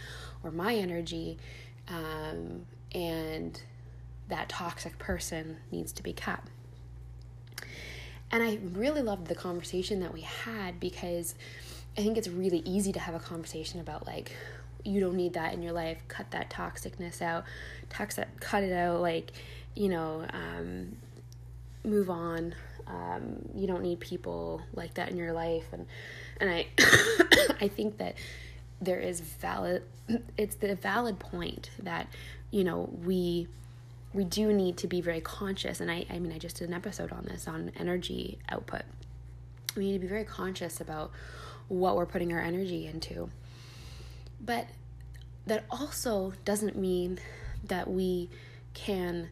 or 0.43 0.51
my 0.51 0.75
energy. 0.75 1.37
Um, 1.87 2.65
and 2.93 3.59
that 4.27 4.49
toxic 4.49 4.97
person 4.97 5.57
needs 5.71 5.91
to 5.93 6.03
be 6.03 6.13
cut. 6.13 6.41
And 8.29 8.43
i 8.43 8.59
really 8.73 9.01
loved 9.01 9.27
the 9.27 9.35
conversation 9.35 10.01
that 10.01 10.13
we 10.13 10.19
had 10.21 10.81
because 10.81 11.33
i 11.97 12.01
think 12.01 12.17
it's 12.17 12.27
really 12.27 12.59
easy 12.65 12.91
to 12.91 12.99
have 12.99 13.15
a 13.15 13.19
conversation 13.19 13.79
about 13.79 14.05
like 14.05 14.33
you 14.87 14.99
don't 14.99 15.15
need 15.15 15.33
that 15.33 15.53
in 15.53 15.61
your 15.61 15.73
life. 15.73 15.97
Cut 16.07 16.31
that 16.31 16.49
toxicness 16.49 17.21
out. 17.21 17.43
Cut 17.89 18.63
it 18.63 18.73
out. 18.73 19.01
Like 19.01 19.31
you 19.77 19.89
know 19.89 20.25
um, 20.33 20.95
move 21.83 22.09
on 22.09 22.53
um, 22.87 23.49
you 23.53 23.67
don't 23.67 23.81
need 23.81 23.99
people 23.99 24.61
like 24.73 24.93
that 24.95 25.09
in 25.09 25.17
your 25.17 25.33
life, 25.33 25.65
and 25.71 25.85
and 26.39 26.49
I 26.49 26.67
I 27.61 27.67
think 27.67 27.97
that 27.97 28.15
there 28.81 28.99
is 28.99 29.19
valid. 29.19 29.83
It's 30.37 30.55
the 30.55 30.75
valid 30.75 31.19
point 31.19 31.69
that 31.83 32.07
you 32.49 32.63
know 32.63 32.89
we 33.03 33.47
we 34.13 34.23
do 34.23 34.53
need 34.53 34.77
to 34.77 34.87
be 34.87 35.01
very 35.01 35.19
conscious, 35.19 35.81
and 35.81 35.91
I 35.91 36.05
I 36.09 36.19
mean 36.19 36.31
I 36.31 36.37
just 36.37 36.57
did 36.57 36.69
an 36.69 36.73
episode 36.73 37.11
on 37.11 37.25
this 37.25 37.47
on 37.47 37.71
energy 37.77 38.39
output. 38.49 38.83
We 39.75 39.85
need 39.85 39.93
to 39.93 39.99
be 39.99 40.07
very 40.07 40.23
conscious 40.23 40.79
about 40.79 41.11
what 41.67 41.97
we're 41.97 42.05
putting 42.05 42.31
our 42.31 42.39
energy 42.39 42.87
into. 42.87 43.29
But 44.39 44.67
that 45.45 45.65
also 45.69 46.33
doesn't 46.45 46.77
mean 46.77 47.19
that 47.65 47.89
we 47.89 48.29
can 48.73 49.29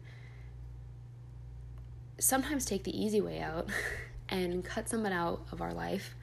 sometimes 2.18 2.64
take 2.64 2.84
the 2.84 2.98
easy 2.98 3.20
way 3.20 3.40
out 3.40 3.68
and 4.28 4.64
cut 4.64 4.88
someone 4.88 5.12
out 5.12 5.40
of 5.52 5.60
our 5.60 5.72
life 5.72 6.14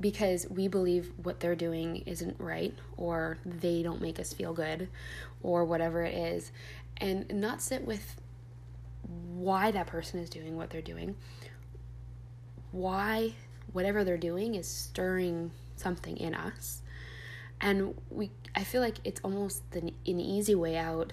because 0.00 0.46
we 0.48 0.68
believe 0.68 1.10
what 1.22 1.40
they're 1.40 1.56
doing 1.56 1.96
isn't 2.06 2.36
right 2.38 2.74
or 2.96 3.38
they 3.44 3.82
don't 3.82 4.00
make 4.00 4.20
us 4.20 4.32
feel 4.32 4.52
good 4.52 4.88
or 5.42 5.64
whatever 5.64 6.04
it 6.04 6.14
is. 6.14 6.52
And 6.98 7.28
not 7.40 7.60
sit 7.60 7.84
with 7.84 8.16
why 9.34 9.70
that 9.70 9.86
person 9.86 10.20
is 10.20 10.30
doing 10.30 10.56
what 10.56 10.70
they're 10.70 10.80
doing. 10.82 11.16
Why 12.70 13.34
whatever 13.72 14.04
they're 14.04 14.16
doing 14.16 14.54
is 14.54 14.66
stirring 14.66 15.50
something 15.76 16.16
in 16.16 16.34
us. 16.34 16.82
And 17.60 17.94
we 18.10 18.30
i 18.54 18.64
feel 18.64 18.80
like 18.80 18.96
it's 19.04 19.20
almost 19.22 19.62
an, 19.72 19.90
an 20.06 20.20
easy 20.20 20.54
way 20.54 20.76
out 20.76 21.12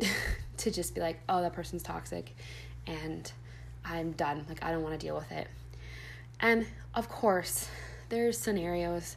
to 0.56 0.70
just 0.70 0.94
be 0.94 1.00
like 1.00 1.20
oh 1.28 1.40
that 1.40 1.52
person's 1.52 1.82
toxic 1.82 2.34
and 2.86 3.32
i'm 3.84 4.12
done. 4.12 4.44
Like 4.48 4.62
i 4.62 4.70
don't 4.70 4.82
want 4.82 4.98
to 4.98 5.06
deal 5.06 5.16
with 5.16 5.30
it. 5.32 5.48
And 6.40 6.66
of 6.94 7.08
course 7.08 7.68
there's 8.08 8.38
scenarios 8.38 9.16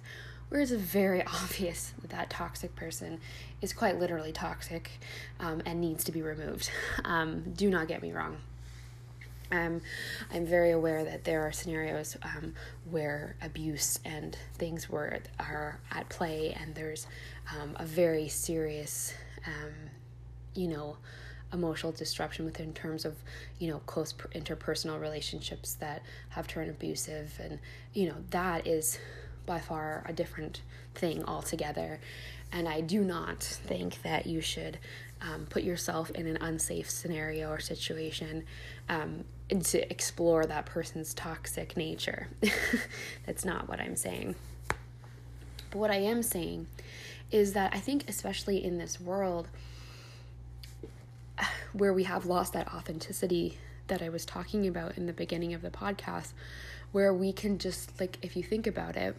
where 0.50 0.62
it's 0.62 0.72
very 0.72 1.24
obvious 1.44 1.94
that 2.02 2.12
that 2.12 2.30
toxic 2.30 2.76
person 2.76 3.20
is 3.62 3.74
quite 3.74 4.00
literally 4.00 4.32
toxic 4.32 4.92
um, 5.40 5.62
and 5.66 5.82
needs 5.82 6.04
to 6.06 6.12
be 6.12 6.22
removed. 6.22 6.70
Um, 7.04 7.54
do 7.56 7.70
not 7.70 7.88
get 7.88 8.02
me 8.02 8.12
wrong. 8.14 8.38
Um, 9.52 9.82
I'm 10.34 10.46
very 10.46 10.72
aware 10.72 11.04
that 11.04 11.24
there 11.24 11.44
are 11.44 11.52
scenarios 11.52 12.18
um, 12.24 12.56
where 12.90 13.36
abuse 13.42 14.00
and 14.04 14.36
things 14.56 14.90
were 14.90 15.20
are 15.40 15.80
at 15.92 16.10
play, 16.10 16.56
and 16.60 16.74
there's 16.74 17.06
um, 17.56 17.76
a 17.76 17.86
very 17.86 18.28
serious, 18.28 19.14
um, 19.46 19.74
you 20.56 20.68
know, 20.68 20.98
emotional 21.56 21.92
disruption 21.92 22.46
within 22.46 22.74
terms 22.74 23.06
of 23.06 23.16
you 23.58 23.70
know 23.70 23.80
close 23.88 24.14
interpersonal 24.36 25.02
relationships 25.02 25.74
that 25.76 26.04
have 26.30 26.48
turned 26.48 26.70
abusive, 26.70 27.40
and 27.42 27.60
you 27.94 28.08
know 28.08 28.16
that 28.30 28.68
is 28.68 29.00
by 29.46 29.60
far 29.60 30.04
a 30.08 30.14
different 30.14 30.62
thing 30.94 31.24
altogether. 31.26 32.00
And 32.52 32.70
I 32.70 32.82
do 32.82 33.04
not 33.04 33.44
think 33.44 34.02
that 34.04 34.28
you 34.28 34.40
should 34.40 34.78
um, 35.22 35.46
put 35.50 35.64
yourself 35.64 36.12
in 36.12 36.28
an 36.28 36.38
unsafe 36.38 36.90
scenario 36.90 37.50
or 37.50 37.60
situation 37.60 38.44
um, 38.90 39.26
to 39.50 39.92
explore 39.92 40.46
that 40.46 40.66
person's 40.66 41.14
toxic 41.14 41.76
nature. 41.76 42.28
That's 43.26 43.46
not 43.46 43.68
what 43.68 43.80
I'm 43.80 43.96
saying. 43.96 44.36
But 45.70 45.80
what 45.80 45.92
I 45.92 45.98
am 45.98 46.22
saying 46.24 46.68
is 47.32 47.54
that 47.54 47.74
I 47.74 47.80
think, 47.80 48.06
especially 48.08 48.64
in 48.64 48.78
this 48.78 49.00
world 49.00 49.48
where 51.74 51.94
we 51.94 52.04
have 52.04 52.26
lost 52.26 52.54
that 52.54 52.74
authenticity 52.74 53.58
that 53.88 54.02
I 54.02 54.10
was 54.10 54.26
talking 54.26 54.68
about 54.68 54.98
in 54.98 55.06
the 55.06 55.14
beginning 55.14 55.54
of 55.54 55.62
the 55.62 55.70
podcast, 55.70 56.34
where 56.92 57.14
we 57.14 57.32
can 57.32 57.58
just, 57.58 58.00
like, 58.00 58.18
if 58.22 58.36
you 58.36 58.44
think 58.44 58.66
about 58.68 58.96
it, 58.96 59.16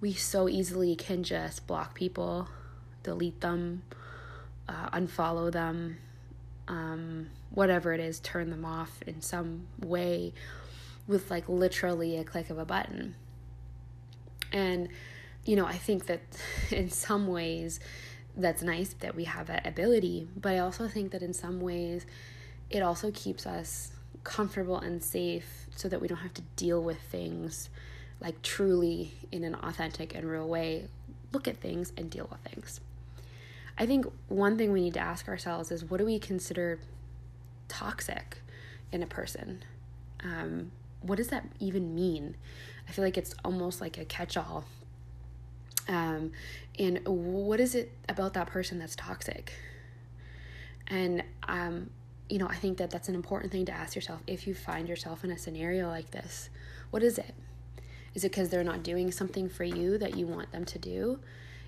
we 0.00 0.12
so 0.12 0.48
easily 0.48 0.96
can 0.96 1.22
just 1.22 1.66
block 1.66 1.94
people, 1.94 2.48
delete 3.02 3.40
them, 3.40 3.82
uh, 4.68 4.90
unfollow 4.90 5.52
them, 5.52 5.98
um, 6.68 7.28
whatever 7.50 7.92
it 7.92 8.00
is, 8.00 8.18
turn 8.20 8.50
them 8.50 8.64
off 8.64 9.02
in 9.06 9.20
some 9.20 9.66
way 9.80 10.32
with 11.06 11.30
like 11.30 11.48
literally 11.48 12.16
a 12.16 12.24
click 12.24 12.50
of 12.50 12.58
a 12.58 12.64
button. 12.64 13.14
And, 14.52 14.88
you 15.44 15.56
know, 15.56 15.66
I 15.66 15.76
think 15.76 16.06
that 16.06 16.20
in 16.70 16.90
some 16.90 17.26
ways 17.26 17.80
that's 18.36 18.62
nice 18.62 18.94
that 19.00 19.14
we 19.14 19.24
have 19.24 19.46
that 19.48 19.66
ability, 19.66 20.28
but 20.36 20.52
I 20.52 20.58
also 20.58 20.88
think 20.88 21.12
that 21.12 21.22
in 21.22 21.32
some 21.32 21.60
ways 21.60 22.06
it 22.70 22.82
also 22.82 23.10
keeps 23.10 23.46
us 23.46 23.92
comfortable 24.24 24.78
and 24.78 25.02
safe 25.02 25.66
so 25.74 25.88
that 25.88 26.00
we 26.00 26.08
don't 26.08 26.18
have 26.18 26.34
to 26.34 26.42
deal 26.56 26.82
with 26.82 27.00
things 27.00 27.68
like 28.20 28.40
truly 28.42 29.12
in 29.32 29.44
an 29.44 29.54
authentic 29.56 30.14
and 30.14 30.30
real 30.30 30.48
way. 30.48 30.86
Look 31.32 31.48
at 31.48 31.56
things 31.56 31.92
and 31.96 32.08
deal 32.08 32.28
with 32.30 32.40
things. 32.40 32.80
I 33.76 33.86
think 33.86 34.06
one 34.28 34.56
thing 34.56 34.72
we 34.72 34.80
need 34.80 34.94
to 34.94 35.00
ask 35.00 35.28
ourselves 35.28 35.70
is 35.70 35.84
what 35.84 35.98
do 35.98 36.06
we 36.06 36.18
consider 36.18 36.78
toxic 37.68 38.38
in 38.92 39.02
a 39.02 39.06
person? 39.06 39.64
Um, 40.22 40.70
what 41.00 41.16
does 41.16 41.28
that 41.28 41.46
even 41.58 41.94
mean? 41.94 42.36
I 42.88 42.92
feel 42.92 43.04
like 43.04 43.18
it's 43.18 43.34
almost 43.44 43.80
like 43.80 43.98
a 43.98 44.04
catch 44.04 44.36
all. 44.36 44.64
Um, 45.88 46.32
and 46.78 47.00
what 47.06 47.60
is 47.60 47.74
it 47.74 47.92
about 48.08 48.34
that 48.34 48.46
person 48.46 48.78
that's 48.78 48.96
toxic? 48.96 49.52
And, 50.86 51.22
um, 51.48 51.90
you 52.28 52.38
know, 52.38 52.46
I 52.46 52.54
think 52.54 52.78
that 52.78 52.90
that's 52.90 53.08
an 53.08 53.14
important 53.14 53.52
thing 53.52 53.66
to 53.66 53.72
ask 53.72 53.94
yourself 53.94 54.20
if 54.26 54.46
you 54.46 54.54
find 54.54 54.88
yourself 54.88 55.24
in 55.24 55.30
a 55.30 55.38
scenario 55.38 55.88
like 55.88 56.10
this. 56.10 56.50
What 56.90 57.02
is 57.02 57.18
it? 57.18 57.34
Is 58.14 58.24
it 58.24 58.30
because 58.30 58.48
they're 58.50 58.64
not 58.64 58.82
doing 58.82 59.10
something 59.10 59.48
for 59.48 59.64
you 59.64 59.98
that 59.98 60.16
you 60.16 60.26
want 60.26 60.52
them 60.52 60.64
to 60.66 60.78
do? 60.78 61.18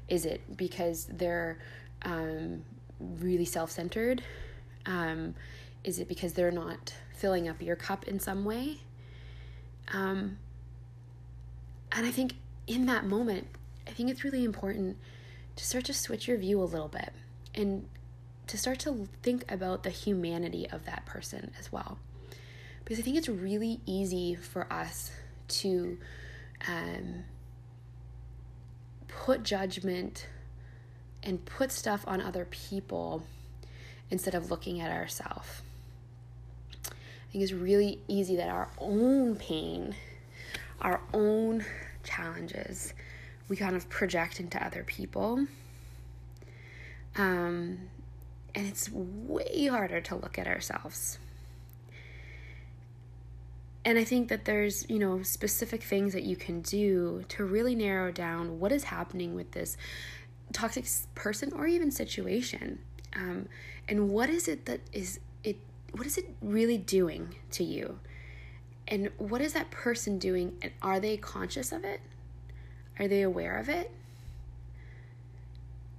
Is 0.09 0.27
it 0.27 0.57
because 0.57 1.07
they're 1.07 1.59
um, 2.03 2.63
really 3.01 3.47
self 3.47 3.71
centered? 3.71 4.23
Um, 4.87 5.35
is 5.83 5.99
it 5.99 6.09
because 6.09 6.35
they're 6.35 6.51
not 6.51 6.95
filling 7.15 7.49
up 7.49 7.63
your 7.63 7.77
cup 7.77 8.05
in 8.05 8.21
some 8.21 8.45
way? 8.45 8.79
Um, 9.93 10.39
and 11.93 12.07
I 12.07 12.11
think 12.11 12.35
in 12.67 12.87
that 12.87 13.07
moment, 13.07 13.47
I 13.87 13.91
think 13.91 14.11
it's 14.11 14.25
really 14.25 14.45
important 14.45 14.97
to 15.57 15.65
start 15.65 15.85
to 15.87 15.95
switch 15.95 16.27
your 16.27 16.37
view 16.37 16.61
a 16.61 16.65
little 16.65 16.89
bit 16.89 17.13
and 17.55 17.87
to 18.47 18.59
start 18.59 18.79
to 18.81 19.09
think 19.23 19.51
about 19.51 19.83
the 19.83 19.91
humanity 19.91 20.69
of 20.71 20.85
that 20.85 21.07
person 21.07 21.53
as 21.59 21.73
well. 21.73 21.99
Because 22.85 22.99
I 22.99 23.03
think 23.03 23.17
it's 23.17 23.29
really 23.29 23.81
easy 23.87 24.35
for 24.35 24.71
us 24.71 25.11
to 25.49 25.99
um, 26.69 27.25
put 29.09 29.43
judgment 29.43 30.27
and 31.23 31.45
put 31.47 31.73
stuff 31.73 32.05
on 32.07 32.21
other 32.21 32.45
people 32.51 33.23
instead 34.11 34.35
of 34.35 34.51
looking 34.51 34.81
at 34.81 34.91
ourselves. 34.91 35.63
I 36.87 37.33
think 37.33 37.45
it's 37.45 37.53
really 37.53 38.01
easy 38.07 38.37
that 38.37 38.49
our 38.49 38.69
own 38.79 39.37
pain, 39.37 39.95
our 40.81 41.01
own 41.13 41.65
challenges, 42.03 42.93
we 43.49 43.57
kind 43.57 43.77
of 43.77 43.89
project 43.89 44.41
into 44.41 44.65
other 44.65 44.83
people. 44.85 45.47
Um, 47.17 47.79
and 48.55 48.67
it's 48.67 48.91
way 48.91 49.67
harder 49.67 50.01
to 50.01 50.17
look 50.17 50.39
at 50.39 50.47
ourselves. 50.47 51.19
And 53.85 53.99
I 53.99 54.05
think 54.05 54.29
that 54.29 54.47
there's, 54.47 54.89
you 54.89 54.99
know, 54.99 55.23
specific 55.23 55.83
things 55.83 56.15
that 56.15 56.23
you 56.23 56.37
can 56.37 56.63
do 56.63 57.25
to 57.29 57.45
really 57.45 57.75
narrow 57.75 58.11
down 58.11 58.59
what 58.59 58.73
is 58.73 58.85
happening 58.85 59.35
with 59.35 59.53
this 59.53 59.77
toxic 60.53 60.87
person 61.15 61.53
or 61.53 61.67
even 61.67 61.91
situation 61.91 62.79
um, 63.17 63.49
and 63.89 64.09
what 64.09 64.29
is 64.29 64.49
it 64.49 64.67
that 64.67 64.81
is 64.93 65.21
it 65.43 65.57
what 65.93 66.07
is 66.07 66.19
it 66.19 66.35
really 66.41 66.79
doing 66.79 67.35
to 67.51 67.65
you 67.65 67.99
and 68.87 69.11
what 69.19 69.41
is 69.41 69.53
that 69.53 69.71
person 69.71 70.19
doing 70.19 70.57
and 70.63 70.73
are 70.83 71.01
they 71.01 71.17
conscious 71.17 71.73
of 71.73 71.85
it 71.85 72.01
are 72.99 73.09
they 73.09 73.23
aware 73.23 73.59
of 73.59 73.69
it 73.69 73.91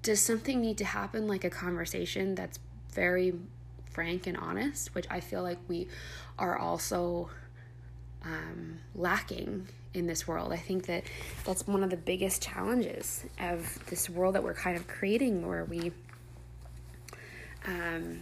does 0.02 0.22
something 0.22 0.62
need 0.62 0.78
to 0.78 0.86
happen 0.86 1.28
like 1.28 1.44
a 1.44 1.50
conversation 1.50 2.36
that's 2.36 2.60
very 2.94 3.34
frank 3.90 4.28
and 4.28 4.38
honest 4.38 4.94
which 4.94 5.06
i 5.10 5.20
feel 5.20 5.42
like 5.42 5.58
we 5.68 5.88
are 6.38 6.58
also 6.58 7.30
um, 8.24 8.80
lacking 8.96 9.68
in 9.96 10.08
this 10.08 10.28
world. 10.28 10.52
I 10.52 10.58
think 10.58 10.86
that 10.88 11.04
that's 11.46 11.66
one 11.66 11.84
of 11.84 11.90
the 11.90 11.98
biggest 11.98 12.42
challenges 12.42 13.24
of 13.40 13.80
this 13.88 14.10
world 14.10 14.36
that 14.36 14.44
we're 14.44 14.54
kind 14.54 14.78
of 14.78 14.88
creating, 14.88 15.48
where 15.48 15.66
we, 15.66 15.92
um, 17.66 18.22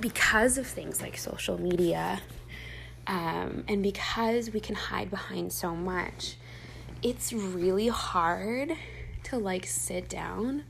because 0.00 0.58
of 0.58 0.66
things 0.66 1.00
like 1.00 1.16
social 1.16 1.60
media, 1.60 2.20
um, 3.06 3.64
and 3.68 3.82
because 3.82 4.50
we 4.50 4.60
can 4.60 4.74
hide 4.74 5.10
behind 5.10 5.52
so 5.52 5.74
much, 5.74 6.36
it's 7.02 7.32
really 7.32 7.88
hard 7.88 8.72
to 9.24 9.38
like 9.38 9.66
sit 9.66 10.08
down 10.08 10.64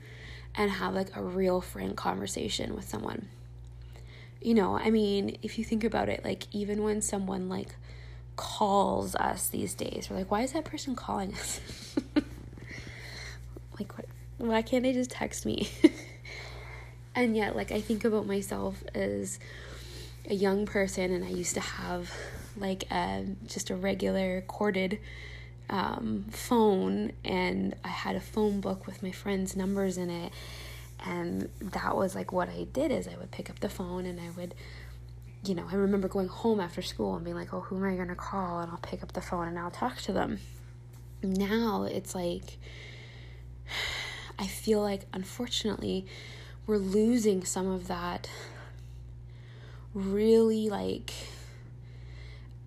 and 0.55 0.71
have 0.71 0.95
like 0.95 1.15
a 1.17 1.23
real 1.23 1.61
frank 1.61 1.97
conversation 1.97 2.75
with 2.75 2.89
someone. 2.89 3.29
You 4.41 4.55
know, 4.55 4.77
I 4.77 4.91
mean, 4.91 5.39
if 5.43 5.59
you 5.59 5.65
think 5.65 5.85
about 5.85 6.09
it, 6.09 6.25
like 6.25 6.45
even 6.53 6.83
when 6.83 7.03
someone 7.03 7.49
like 7.49 7.75
calls 8.37 9.15
us 9.17 9.49
these 9.49 9.75
days. 9.75 10.09
We're 10.09 10.19
like, 10.19 10.31
why 10.31 10.43
is 10.43 10.53
that 10.53 10.65
person 10.65 10.95
calling 10.95 11.35
us? 11.35 11.61
like, 13.79 13.97
what? 13.97 14.07
Why 14.39 14.63
can't 14.63 14.83
they 14.83 14.93
just 14.93 15.11
text 15.11 15.47
me? 15.47 15.71
and 17.15 17.37
yet, 17.37 17.57
like, 17.57 17.73
I 17.73 17.81
think 17.81 18.05
about 18.05 18.27
myself 18.27 18.85
as 18.95 19.39
a 20.29 20.35
young 20.35 20.67
person, 20.67 21.11
and 21.11 21.25
I 21.25 21.31
used 21.31 21.55
to 21.55 21.61
have 21.61 22.13
like 22.59 22.85
a, 22.91 23.25
just 23.47 23.71
a 23.71 23.77
regular 23.77 24.43
corded 24.43 24.99
um, 25.69 26.27
phone 26.31 27.13
and 27.25 27.75
I 27.85 27.89
had 27.89 28.17
a 28.17 28.21
phone 28.21 28.61
book 28.61 28.87
with 28.87 29.03
my 29.03 29.11
friends' 29.11 29.57
numbers 29.57 29.99
in 29.99 30.11
it. 30.11 30.33
And 31.05 31.49
that 31.61 31.97
was 31.97 32.15
like 32.15 32.33
what 32.33 32.49
I 32.49 32.67
did 32.73 32.91
is 32.91 33.07
I 33.07 33.17
would 33.17 33.31
pick 33.31 33.51
up 33.51 33.61
the 33.61 33.69
phone 33.69 34.07
and 34.07 34.21
I 34.21 34.31
would, 34.37 34.55
you 35.45 35.55
know, 35.55 35.67
I 35.71 35.75
remember 35.75 36.09
going 36.09 36.29
home 36.29 36.61
after 36.61 36.83
school 36.83 37.15
and 37.17 37.25
being 37.25 37.37
like, 37.37 37.53
oh, 37.53 37.61
who 37.61 37.77
am 37.77 38.01
I 38.01 38.05
to 38.05 38.15
call? 38.15 38.61
And 38.61 38.71
I'll 38.71 38.79
pick 38.79 39.03
up 39.03 39.13
the 39.13 39.21
phone 39.21 39.49
and 39.49 39.59
I'll 39.59 39.71
talk 39.71 39.99
to 40.03 40.13
them. 40.13 40.39
Now 41.23 41.85
it's 41.85 42.15
like, 42.15 42.59
I 44.39 44.47
feel 44.47 44.83
like 44.83 45.07
unfortunately 45.13 46.07
we're 46.67 46.77
losing 46.77 47.45
some 47.45 47.69
of 47.69 47.87
that 47.87 48.29
really 49.95 50.69
like 50.69 51.13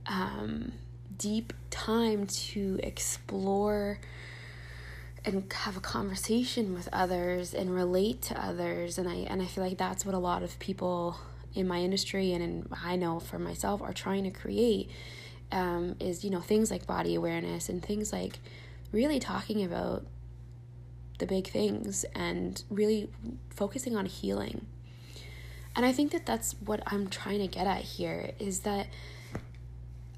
um, 0.07 0.71
deep 1.19 1.53
time 1.69 2.25
to 2.25 2.79
explore 2.81 3.99
and 5.23 5.51
have 5.53 5.77
a 5.77 5.81
conversation 5.81 6.73
with 6.73 6.89
others 6.91 7.53
and 7.53 7.75
relate 7.75 8.23
to 8.23 8.43
others. 8.43 8.97
And 8.97 9.07
I 9.07 9.15
and 9.29 9.41
I 9.41 9.45
feel 9.45 9.63
like 9.63 9.77
that's 9.77 10.05
what 10.05 10.15
a 10.15 10.19
lot 10.19 10.41
of 10.41 10.57
people 10.57 11.17
in 11.53 11.67
my 11.67 11.79
industry 11.79 12.33
and 12.33 12.43
in, 12.43 12.67
I 12.83 12.95
know 12.95 13.19
for 13.19 13.37
myself 13.37 13.81
are 13.81 13.93
trying 13.93 14.23
to 14.23 14.31
create 14.31 14.89
um, 15.51 15.95
is 15.99 16.23
you 16.23 16.29
know 16.29 16.41
things 16.41 16.71
like 16.71 16.87
body 16.87 17.15
awareness 17.15 17.69
and 17.69 17.83
things 17.83 18.13
like 18.13 18.39
really 18.91 19.19
talking 19.19 19.63
about 19.63 20.05
the 21.19 21.25
big 21.25 21.47
things 21.47 22.05
and 22.15 22.63
really 22.69 23.09
focusing 23.49 23.95
on 23.95 24.05
healing. 24.05 24.65
And 25.75 25.85
I 25.85 25.91
think 25.91 26.11
that 26.11 26.25
that's 26.25 26.55
what 26.65 26.81
I'm 26.87 27.09
trying 27.09 27.39
to 27.39 27.47
get 27.47 27.67
at 27.67 27.81
here 27.81 28.31
is 28.39 28.61
that 28.61 28.87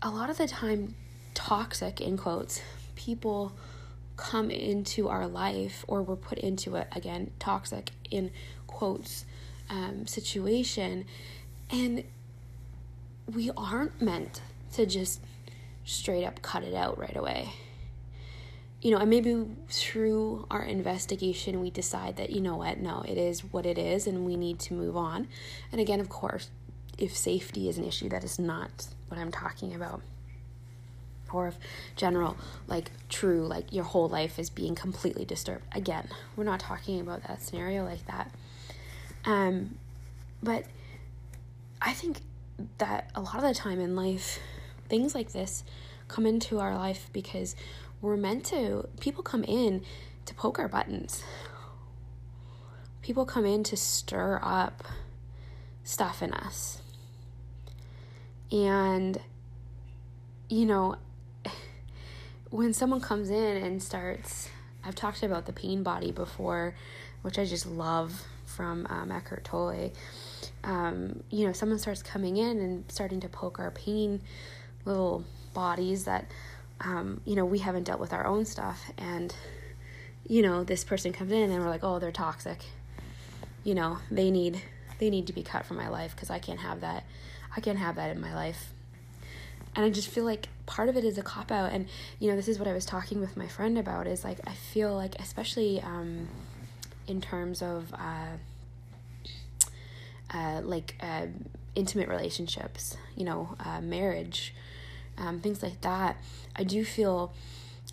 a 0.02 0.10
lot 0.10 0.30
of 0.30 0.38
the 0.38 0.48
time, 0.48 0.96
toxic, 1.34 2.02
in 2.02 2.18
quotes, 2.18 2.62
people 2.96 3.54
come 4.18 4.50
into 4.50 5.08
our 5.10 5.28
life 5.28 5.86
or 5.88 6.02
we're 6.02 6.16
put 6.16 6.38
into 6.40 6.76
it 6.76 6.88
again, 6.96 7.32
toxic, 7.40 7.92
in 8.10 8.32
quotes, 8.68 9.26
um, 9.70 10.06
situation. 10.08 11.06
And 11.70 12.04
we 13.32 13.52
aren't 13.56 14.02
meant 14.02 14.42
to 14.74 14.86
just 14.86 15.22
straight 15.86 16.26
up 16.26 16.42
cut 16.42 16.64
it 16.64 16.74
out 16.74 16.98
right 16.98 17.16
away 17.16 17.54
you 18.82 18.90
know, 18.90 18.98
and 18.98 19.10
maybe 19.10 19.46
through 19.70 20.48
our 20.50 20.64
investigation, 20.64 21.62
we 21.62 21.70
decide 21.70 22.16
that, 22.18 22.32
you 22.32 22.42
know 22.42 22.56
what, 22.56 22.80
no, 22.80 23.04
it 23.08 23.18
is 23.18 23.42
what 23.42 23.66
it 23.66 23.78
is 23.78 24.08
and 24.08 24.26
we 24.26 24.36
need 24.36 24.60
to 24.60 24.74
move 24.74 24.98
on. 24.98 25.28
And 25.72 25.80
again, 25.80 26.00
of 26.00 26.10
course, 26.10 26.50
if 27.02 27.18
safety 27.18 27.68
is 27.68 27.78
an 27.78 27.84
issue, 27.84 28.08
that 28.10 28.24
is 28.24 28.38
not 28.38 28.88
what 29.08 29.20
I'm 29.20 29.32
talking 29.32 29.74
about. 29.74 30.02
Or 31.34 31.48
if 31.48 31.58
general, 31.96 32.38
like 32.68 32.92
true, 33.10 33.48
like 33.48 33.74
your 33.74 33.86
whole 33.86 34.08
life 34.08 34.38
is 34.38 34.50
being 34.50 34.76
completely 34.76 35.26
disturbed. 35.26 35.64
Again, 35.74 36.08
we're 36.36 36.44
not 36.44 36.60
talking 36.60 37.00
about 37.00 37.24
that 37.28 37.42
scenario 37.42 37.84
like 37.84 38.06
that. 38.06 38.32
Um, 39.26 39.78
but 40.44 40.66
I 41.82 41.94
think 41.94 42.20
that 42.78 43.10
a 43.16 43.22
lot 43.22 43.38
of 43.38 43.44
the 43.44 43.54
time 43.54 43.80
in 43.80 43.96
life, 43.96 44.40
things 44.88 45.16
like 45.16 45.32
this 45.32 45.64
come 46.08 46.26
into 46.26 46.60
our 46.60 46.76
life 46.76 47.10
because 47.14 47.56
we're 48.02 48.18
meant 48.18 48.46
to, 48.48 48.88
people 49.00 49.24
come 49.24 49.44
in 49.46 49.84
to 50.26 50.34
poke 50.36 50.60
our 50.60 50.68
buttons. 50.68 51.24
People 53.02 53.26
come 53.26 53.46
in 53.46 53.64
to 53.64 53.78
stir 53.78 54.40
up 54.44 54.84
stuff 55.84 56.22
in 56.22 56.34
us. 56.34 56.81
And, 58.52 59.20
you 60.50 60.66
know, 60.66 60.96
when 62.50 62.74
someone 62.74 63.02
comes 63.02 63.30
in 63.30 63.58
and 63.58 63.82
starts, 63.82 64.50
I've 64.84 64.96
talked 64.96 65.24
about 65.24 65.46
the 65.46 65.54
pain 65.54 65.84
body 65.84 66.12
before, 66.12 66.76
which 67.22 67.38
I 67.38 67.46
just 67.46 67.66
love 67.66 68.26
from 68.46 68.88
um, 68.90 69.12
Eckhart 69.12 69.44
Tolle. 69.44 69.94
Um, 70.64 71.24
you 71.30 71.46
know, 71.46 71.54
someone 71.54 71.80
starts 71.80 72.04
coming 72.04 72.38
in 72.38 72.60
and 72.60 72.92
starting 72.92 73.20
to 73.22 73.30
poke 73.30 73.60
our 73.60 73.72
pain 73.72 74.22
little 74.86 75.24
bodies 75.54 76.06
that 76.06 76.26
um, 76.84 77.22
you 77.26 77.36
know, 77.36 77.46
we 77.46 77.60
haven't 77.60 77.84
dealt 77.84 78.00
with 78.00 78.14
our 78.14 78.26
own 78.26 78.46
stuff. 78.46 78.92
And, 78.98 79.34
you 80.28 80.42
know, 80.42 80.64
this 80.64 80.84
person 80.84 81.14
comes 81.14 81.32
in 81.32 81.52
and 81.52 81.64
we're 81.64 81.70
like, 81.70 81.84
oh, 81.84 82.00
they're 82.00 82.12
toxic. 82.12 82.64
You 83.64 83.76
know, 83.76 84.00
they 84.10 84.32
need 84.32 84.62
they 85.00 85.10
need 85.10 85.28
to 85.28 85.34
be 85.34 85.42
cut 85.42 85.66
from 85.66 85.78
my 85.78 85.88
life 85.88 86.16
because 86.16 86.30
I 86.30 86.40
can't 86.40 86.60
have 86.60 86.82
that. 86.82 87.06
I 87.56 87.62
can't 87.62 87.80
have 87.80 87.96
that 87.96 88.10
in 88.10 88.22
my 88.22 88.34
life. 88.34 88.74
And 89.76 89.86
I 89.86 89.90
just 89.90 90.10
feel 90.10 90.26
like 90.26 90.50
part 90.66 90.90
of 90.90 90.98
it 90.98 91.04
is 91.06 91.18
a 91.18 91.22
cop 91.22 91.52
out. 91.52 91.72
And, 91.72 91.88
you 92.20 92.30
know, 92.30 92.36
this 92.36 92.48
is 92.48 92.60
what 92.60 92.68
I 92.68 92.74
was 92.74 92.86
talking 92.86 93.22
with 93.22 93.38
my 93.38 93.48
friend 93.48 93.78
about 93.78 94.08
is 94.08 94.24
like, 94.24 94.40
I 94.46 94.54
feel 94.54 94.94
like, 94.96 95.16
especially 95.20 95.82
um, 95.82 96.28
in 97.08 97.22
terms 97.22 97.62
of 97.62 97.94
uh, 97.94 98.38
uh, 100.34 100.62
like 100.64 100.96
uh, 101.02 101.28
intimate 101.76 102.10
relationships, 102.10 102.98
you 103.16 103.24
know, 103.24 103.56
uh, 103.60 103.82
marriage, 103.82 104.54
um, 105.18 105.40
things 105.40 105.62
like 105.64 105.80
that, 105.82 106.18
I 106.56 106.64
do 106.64 106.84
feel 106.84 107.34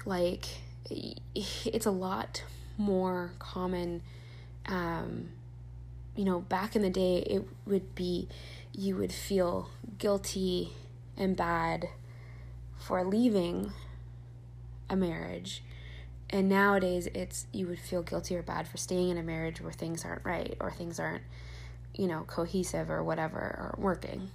like 0.04 0.46
it's 0.90 1.86
a 1.86 1.90
lot 1.90 2.42
more 2.76 3.32
common. 3.38 4.02
Um, 4.66 5.30
you 6.16 6.24
know, 6.24 6.40
back 6.40 6.74
in 6.74 6.82
the 6.82 6.90
day, 6.90 7.18
it 7.18 7.46
would 7.66 7.94
be 7.94 8.28
you 8.78 8.94
would 8.94 9.10
feel 9.10 9.68
guilty 9.98 10.72
and 11.16 11.36
bad 11.36 11.88
for 12.78 13.04
leaving 13.04 13.72
a 14.88 14.94
marriage. 14.94 15.64
And 16.30 16.48
nowadays, 16.48 17.08
it's 17.12 17.48
you 17.52 17.66
would 17.66 17.80
feel 17.80 18.02
guilty 18.02 18.36
or 18.36 18.42
bad 18.42 18.68
for 18.68 18.76
staying 18.76 19.08
in 19.08 19.18
a 19.18 19.22
marriage 19.22 19.60
where 19.60 19.72
things 19.72 20.04
aren't 20.04 20.24
right 20.24 20.56
or 20.60 20.70
things 20.70 21.00
aren't, 21.00 21.24
you 21.92 22.06
know, 22.06 22.22
cohesive 22.28 22.88
or 22.88 23.02
whatever 23.02 23.38
or 23.38 23.74
working. 23.78 24.30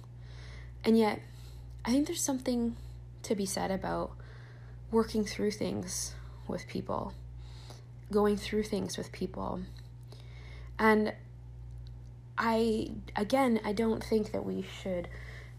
And 0.84 0.98
yet, 0.98 1.20
I 1.82 1.92
think 1.92 2.06
there's 2.06 2.20
something 2.20 2.76
to 3.22 3.34
be 3.34 3.46
said 3.46 3.70
about 3.70 4.10
working 4.90 5.24
through 5.24 5.52
things 5.52 6.14
with 6.46 6.68
people, 6.68 7.14
going 8.12 8.36
through 8.36 8.64
things 8.64 8.98
with 8.98 9.10
people. 9.10 9.62
And 10.78 11.14
I, 12.36 12.90
again, 13.16 13.60
I 13.64 13.72
don't 13.72 14.02
think 14.02 14.32
that 14.32 14.44
we 14.44 14.64
should 14.80 15.08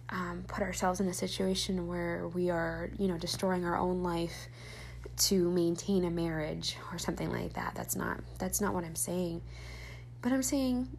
um, 0.10 0.44
put 0.48 0.62
ourselves 0.62 1.00
in 1.00 1.08
a 1.08 1.14
situation 1.14 1.88
where 1.88 2.28
we 2.28 2.50
are, 2.50 2.90
you 2.98 3.08
know, 3.08 3.18
destroying 3.18 3.66
our 3.66 3.78
own 3.78 4.04
life 4.04 4.48
to 5.18 5.50
maintain 5.52 6.04
a 6.06 6.12
marriage 6.12 6.76
or 6.92 6.98
something 6.98 7.32
like 7.32 7.54
that. 7.54 7.74
That's 7.76 7.96
not 7.96 8.20
that's 8.38 8.60
not 8.60 8.74
what 8.74 8.84
I'm 8.84 8.96
saying. 8.96 9.42
But 10.22 10.32
I'm 10.32 10.44
saying, 10.44 10.90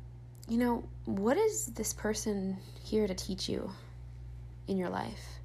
you 0.48 0.58
know, 0.58 0.84
what 1.04 1.36
is 1.36 1.66
this 1.66 1.92
person 1.92 2.58
here 2.82 3.06
to 3.06 3.14
teach 3.14 3.48
you 3.48 3.72
in 4.68 4.78
your 4.78 4.88
life? 4.88 5.36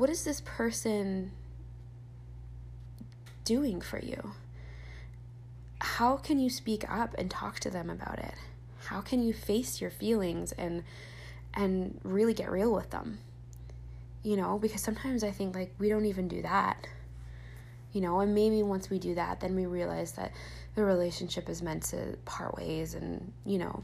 what 0.00 0.08
is 0.08 0.24
this 0.24 0.40
person 0.46 1.30
doing 3.44 3.82
for 3.82 3.98
you? 3.98 4.32
How 5.78 6.16
can 6.16 6.38
you 6.38 6.48
speak 6.48 6.90
up 6.90 7.14
and 7.18 7.30
talk 7.30 7.60
to 7.60 7.70
them 7.70 7.90
about 7.90 8.18
it? 8.18 8.32
How 8.84 9.00
can 9.00 9.22
you 9.22 9.32
face 9.32 9.80
your 9.80 9.90
feelings 9.90 10.52
and 10.52 10.82
and 11.54 12.00
really 12.04 12.34
get 12.34 12.50
real 12.50 12.72
with 12.72 12.90
them? 12.90 13.18
You 14.22 14.36
know, 14.36 14.58
because 14.58 14.82
sometimes 14.82 15.24
I 15.24 15.30
think 15.30 15.54
like 15.54 15.72
we 15.78 15.88
don't 15.88 16.06
even 16.06 16.28
do 16.28 16.42
that. 16.42 16.86
You 17.92 18.00
know, 18.00 18.20
and 18.20 18.34
maybe 18.34 18.62
once 18.62 18.88
we 18.88 18.98
do 18.98 19.16
that, 19.16 19.40
then 19.40 19.56
we 19.56 19.66
realize 19.66 20.12
that 20.12 20.32
the 20.76 20.84
relationship 20.84 21.48
is 21.48 21.60
meant 21.60 21.82
to 21.84 22.16
part 22.24 22.56
ways 22.56 22.94
and, 22.94 23.32
you 23.44 23.58
know, 23.58 23.82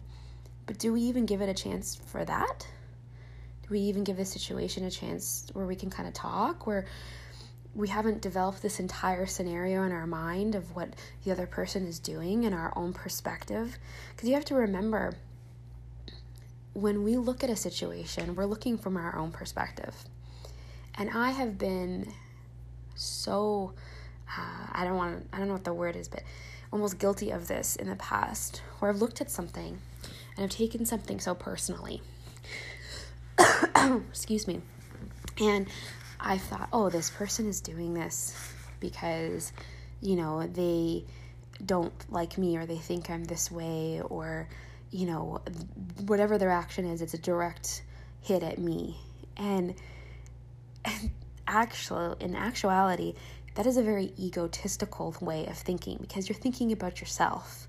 but 0.67 0.79
do 0.79 0.93
we 0.93 1.01
even 1.03 1.27
give 1.27 1.41
it 1.43 1.49
a 1.49 1.55
chance 1.55 1.97
for 1.97 2.25
that? 2.25 2.67
do 3.67 3.75
we 3.75 3.81
even 3.81 4.05
give 4.05 4.17
the 4.17 4.25
situation 4.25 4.85
a 4.85 4.91
chance 4.91 5.47
where 5.53 5.67
we 5.67 5.75
can 5.75 5.91
kind 5.91 6.07
of 6.09 6.15
talk 6.15 6.67
where 6.67 6.87
we 7.77 7.89
haven't 7.89 8.23
developed 8.23 8.62
this 8.62 8.81
entire 8.81 9.27
scenario 9.27 9.83
in 9.83 9.93
our 9.93 10.07
mind 10.07 10.55
of 10.55 10.75
what 10.75 10.89
the 11.25 11.31
other 11.31 11.47
person 11.47 11.87
is 11.87 11.99
doing 11.99 12.45
in 12.45 12.55
our 12.55 12.73
own 12.75 12.95
perspective. 12.95 13.79
Because 14.15 14.29
you 14.29 14.35
have 14.35 14.47
to 14.47 14.55
remember 14.55 15.15
when 16.73 17.05
we 17.05 17.17
look 17.17 17.45
at 17.45 17.51
a 17.51 17.57
situation 17.57 18.35
we're 18.35 18.45
looking 18.47 18.77
from 18.77 18.97
our 18.97 19.17
own 19.17 19.31
perspective. 19.31 19.95
And 20.99 21.11
i 21.11 21.31
have 21.31 21.59
been 21.59 22.12
so 22.95 23.73
uh, 24.29 24.67
i 24.73 24.85
don't 24.85 24.97
want 24.97 25.29
i 25.33 25.39
don't 25.39 25.49
know 25.49 25.55
what 25.55 25.65
the 25.65 25.75
word 25.75 25.97
is 25.97 26.09
but 26.09 26.23
almost 26.73 26.99
guilty 26.99 27.31
of 27.31 27.49
this 27.49 27.77
in 27.77 27.89
the 27.89 27.97
past 27.97 28.62
where 28.79 28.91
i've 28.91 29.01
looked 29.01 29.21
at 29.21 29.31
something 29.31 29.79
and 30.37 30.45
i've 30.45 30.51
taken 30.51 30.85
something 30.87 31.21
so 31.21 31.35
personally. 31.35 32.03
Excuse 34.11 34.47
me. 34.47 34.61
And 35.41 35.67
I 36.21 36.39
thought, 36.39 36.69
oh, 36.73 36.91
this 36.91 37.11
person 37.11 37.49
is 37.49 37.61
doing 37.61 37.95
this 37.95 38.37
because, 38.81 39.53
you 40.01 40.17
know, 40.17 40.47
they 40.47 41.05
don't 41.65 41.93
like 42.11 42.37
me 42.39 42.57
or 42.57 42.67
they 42.67 42.77
think 42.77 43.11
I'm 43.11 43.25
this 43.25 43.51
way 43.51 44.01
or, 44.03 44.49
you 44.91 45.07
know, 45.07 45.41
whatever 46.07 46.39
their 46.39 46.51
action 46.51 46.87
is, 46.87 47.03
it's 47.03 47.15
a 47.15 47.19
direct 47.19 47.83
hit 48.23 48.43
at 48.43 48.59
me. 48.59 48.97
And, 49.37 49.75
and 50.85 51.11
actual 51.47 52.17
in 52.21 52.35
actuality, 52.35 53.15
that 53.55 53.67
is 53.67 53.77
a 53.77 53.83
very 53.83 54.13
egotistical 54.19 55.15
way 55.21 55.47
of 55.47 55.57
thinking 55.57 55.99
because 56.01 56.29
you're 56.29 56.39
thinking 56.39 56.73
about 56.73 57.01
yourself 57.01 57.69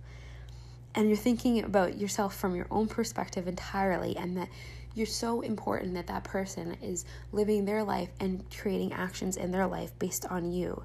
and 0.96 1.08
you're 1.08 1.18
thinking 1.18 1.64
about 1.64 1.98
yourself 1.98 2.36
from 2.36 2.56
your 2.56 2.68
own 2.72 2.88
perspective 2.88 3.48
entirely 3.48 4.18
and 4.18 4.36
that 4.38 4.50
you're 4.98 5.06
so 5.06 5.42
important 5.42 5.94
that 5.94 6.08
that 6.08 6.24
person 6.24 6.76
is 6.82 7.06
living 7.32 7.66
their 7.66 7.84
life 7.84 8.10
and 8.20 8.44
creating 8.52 8.94
actions 8.94 9.38
in 9.38 9.52
their 9.52 9.68
life 9.68 9.92
based 10.00 10.26
on 10.30 10.52
you 10.52 10.84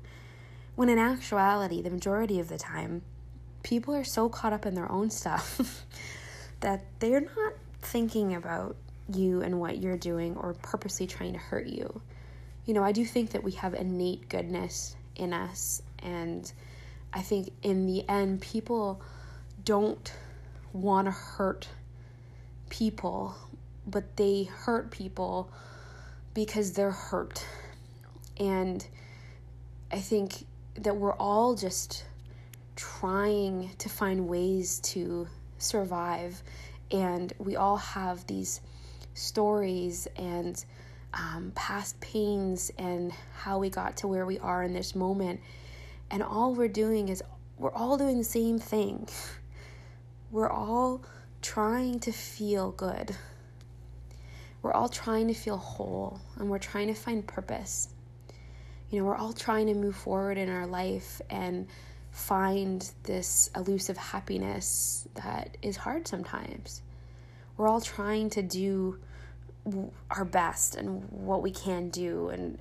when 0.75 0.89
in 0.89 0.99
actuality 0.99 1.83
the 1.83 1.91
majority 1.91 2.39
of 2.41 2.49
the 2.49 2.59
time 2.59 3.03
people 3.63 3.95
are 3.95 4.05
so 4.05 4.29
caught 4.29 4.53
up 4.53 4.67
in 4.67 4.75
their 4.75 4.91
own 4.91 5.11
stuff 5.11 5.85
that 6.61 6.85
they're 6.99 7.21
not 7.21 7.53
thinking 7.81 8.35
about 8.35 8.77
you 9.13 9.43
and 9.43 9.59
what 9.59 9.79
you're 9.79 9.97
doing 9.97 10.37
or 10.37 10.55
purposely 10.55 11.07
trying 11.07 11.33
to 11.33 11.39
hurt 11.39 11.67
you 11.67 12.01
you 12.65 12.75
know, 12.75 12.85
I 12.85 12.93
do 12.93 13.05
think 13.05 13.31
that 13.31 13.43
we 13.43 13.53
have 13.53 13.75
innate 13.75 14.29
goodness 14.29 14.95
in 15.17 15.33
us. 15.33 15.83
And 16.01 16.51
I 17.13 17.21
think 17.21 17.51
in 17.63 17.87
the 17.87 18.09
end, 18.09 18.41
people 18.41 19.03
don't 19.65 20.13
want 20.73 21.07
to 21.07 21.11
hurt 21.11 21.69
people, 22.71 23.35
but 23.87 24.17
they 24.17 24.45
hurt 24.45 24.91
people 24.91 25.51
because 26.35 26.73
they're 26.73 26.91
hurt. 26.91 27.45
And 28.39 28.87
I 29.91 29.99
think 29.99 30.47
that 30.77 30.97
we're 30.97 31.15
all 31.15 31.55
just 31.55 32.05
trying 32.77 33.71
to 33.79 33.89
find 33.89 34.29
ways 34.29 34.81
to 34.81 35.29
survive. 35.59 36.43
And 36.91 37.33
we 37.39 37.57
all 37.57 37.77
have 37.77 38.27
these 38.27 38.61
stories 39.15 40.09
and 40.17 40.63
um, 41.15 41.53
past 41.55 42.01
pains 42.01 42.71
and 42.79 43.13
how 43.35 43.59
we 43.59 43.69
got 43.69 43.99
to 43.99 44.09
where 44.09 44.25
we 44.25 44.39
are 44.39 44.63
in 44.63 44.73
this 44.73 44.95
moment. 44.95 45.41
And 46.11 46.23
all 46.23 46.55
we're 46.55 46.69
doing 46.69 47.09
is 47.09 47.23
we're 47.59 47.73
all 47.73 47.99
doing 47.99 48.19
the 48.19 48.25
same 48.25 48.59
thing. 48.59 49.09
We're 50.31 50.51
all 50.51 51.03
trying 51.43 52.01
to 52.01 52.11
feel 52.11 52.71
good. 52.71 53.15
We're 54.63 54.73
all 54.73 54.89
trying 54.89 55.29
to 55.29 55.35
feel 55.35 55.57
whole 55.57 56.21
and 56.39 56.49
we're 56.49 56.59
trying 56.59 56.89
to 56.89 56.95
find 56.95 57.27
purpose. 57.27 57.89
You 58.91 59.01
know, 59.01 59.07
we're 59.07 59.17
all 59.17 59.33
trying 59.33 59.67
to 59.67 59.75
move 59.75 59.97
forward 59.97 60.39
in 60.39 60.49
our 60.49 60.67
life 60.67 61.21
and 61.31 61.67
find 62.13 62.89
this 63.05 63.51
elusive 63.57 63.97
happiness 63.97 65.09
that 65.15 65.57
is 65.63 65.77
hard 65.77 66.07
sometimes. 66.07 66.83
We're 67.57 67.69
all 67.69 67.81
trying 67.81 68.31
to 68.31 68.43
do 68.43 68.99
our 70.11 70.25
best 70.25 70.75
and 70.75 71.09
what 71.11 71.43
we 71.43 71.51
can 71.51 71.89
do 71.89 72.29
and 72.31 72.59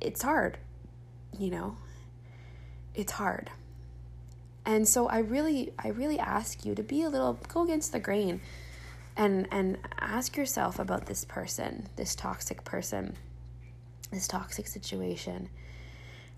it's 0.00 0.22
hard 0.22 0.58
you 1.38 1.50
know 1.50 1.76
it's 2.94 3.12
hard 3.12 3.50
and 4.64 4.88
so 4.88 5.06
i 5.08 5.18
really 5.18 5.72
i 5.78 5.88
really 5.88 6.18
ask 6.18 6.64
you 6.64 6.74
to 6.74 6.82
be 6.82 7.02
a 7.02 7.08
little 7.08 7.38
go 7.48 7.62
against 7.62 7.92
the 7.92 8.00
grain 8.00 8.40
and 9.16 9.46
and 9.50 9.78
ask 10.00 10.36
yourself 10.36 10.78
about 10.78 11.06
this 11.06 11.24
person 11.24 11.88
this 11.96 12.14
toxic 12.14 12.64
person 12.64 13.16
this 14.10 14.26
toxic 14.26 14.66
situation 14.66 15.48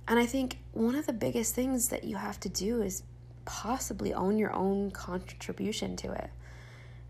and 0.08 0.18
i 0.18 0.26
think 0.26 0.58
one 0.72 0.94
of 0.94 1.06
the 1.06 1.12
biggest 1.12 1.54
things 1.54 1.88
that 1.88 2.04
you 2.04 2.16
have 2.16 2.38
to 2.40 2.48
do 2.48 2.82
is 2.82 3.02
possibly 3.44 4.12
own 4.12 4.38
your 4.38 4.52
own 4.52 4.90
contribution 4.90 5.96
to 5.96 6.12
it 6.12 6.30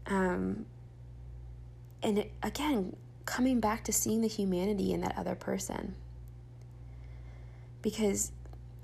um, 0.06 0.66
and 2.04 2.18
it, 2.18 2.32
again, 2.42 2.94
coming 3.24 3.60
back 3.60 3.84
to 3.84 3.92
seeing 3.92 4.20
the 4.20 4.28
humanity 4.28 4.92
in 4.92 5.00
that 5.00 5.16
other 5.16 5.34
person. 5.34 5.94
Because 7.80 8.30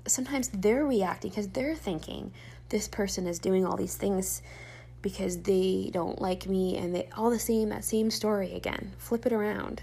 sometimes 0.07 0.49
they're 0.49 0.85
reacting 0.85 1.29
because 1.29 1.49
they're 1.49 1.75
thinking 1.75 2.33
this 2.69 2.87
person 2.87 3.27
is 3.27 3.37
doing 3.37 3.65
all 3.65 3.77
these 3.77 3.95
things 3.95 4.41
because 5.01 5.41
they 5.41 5.89
don't 5.93 6.21
like 6.21 6.47
me 6.47 6.77
and 6.77 6.95
they 6.95 7.09
all 7.17 7.29
the 7.29 7.39
same 7.39 7.69
that 7.69 7.83
same 7.83 8.11
story 8.11 8.53
again 8.53 8.93
flip 8.97 9.25
it 9.25 9.33
around 9.33 9.81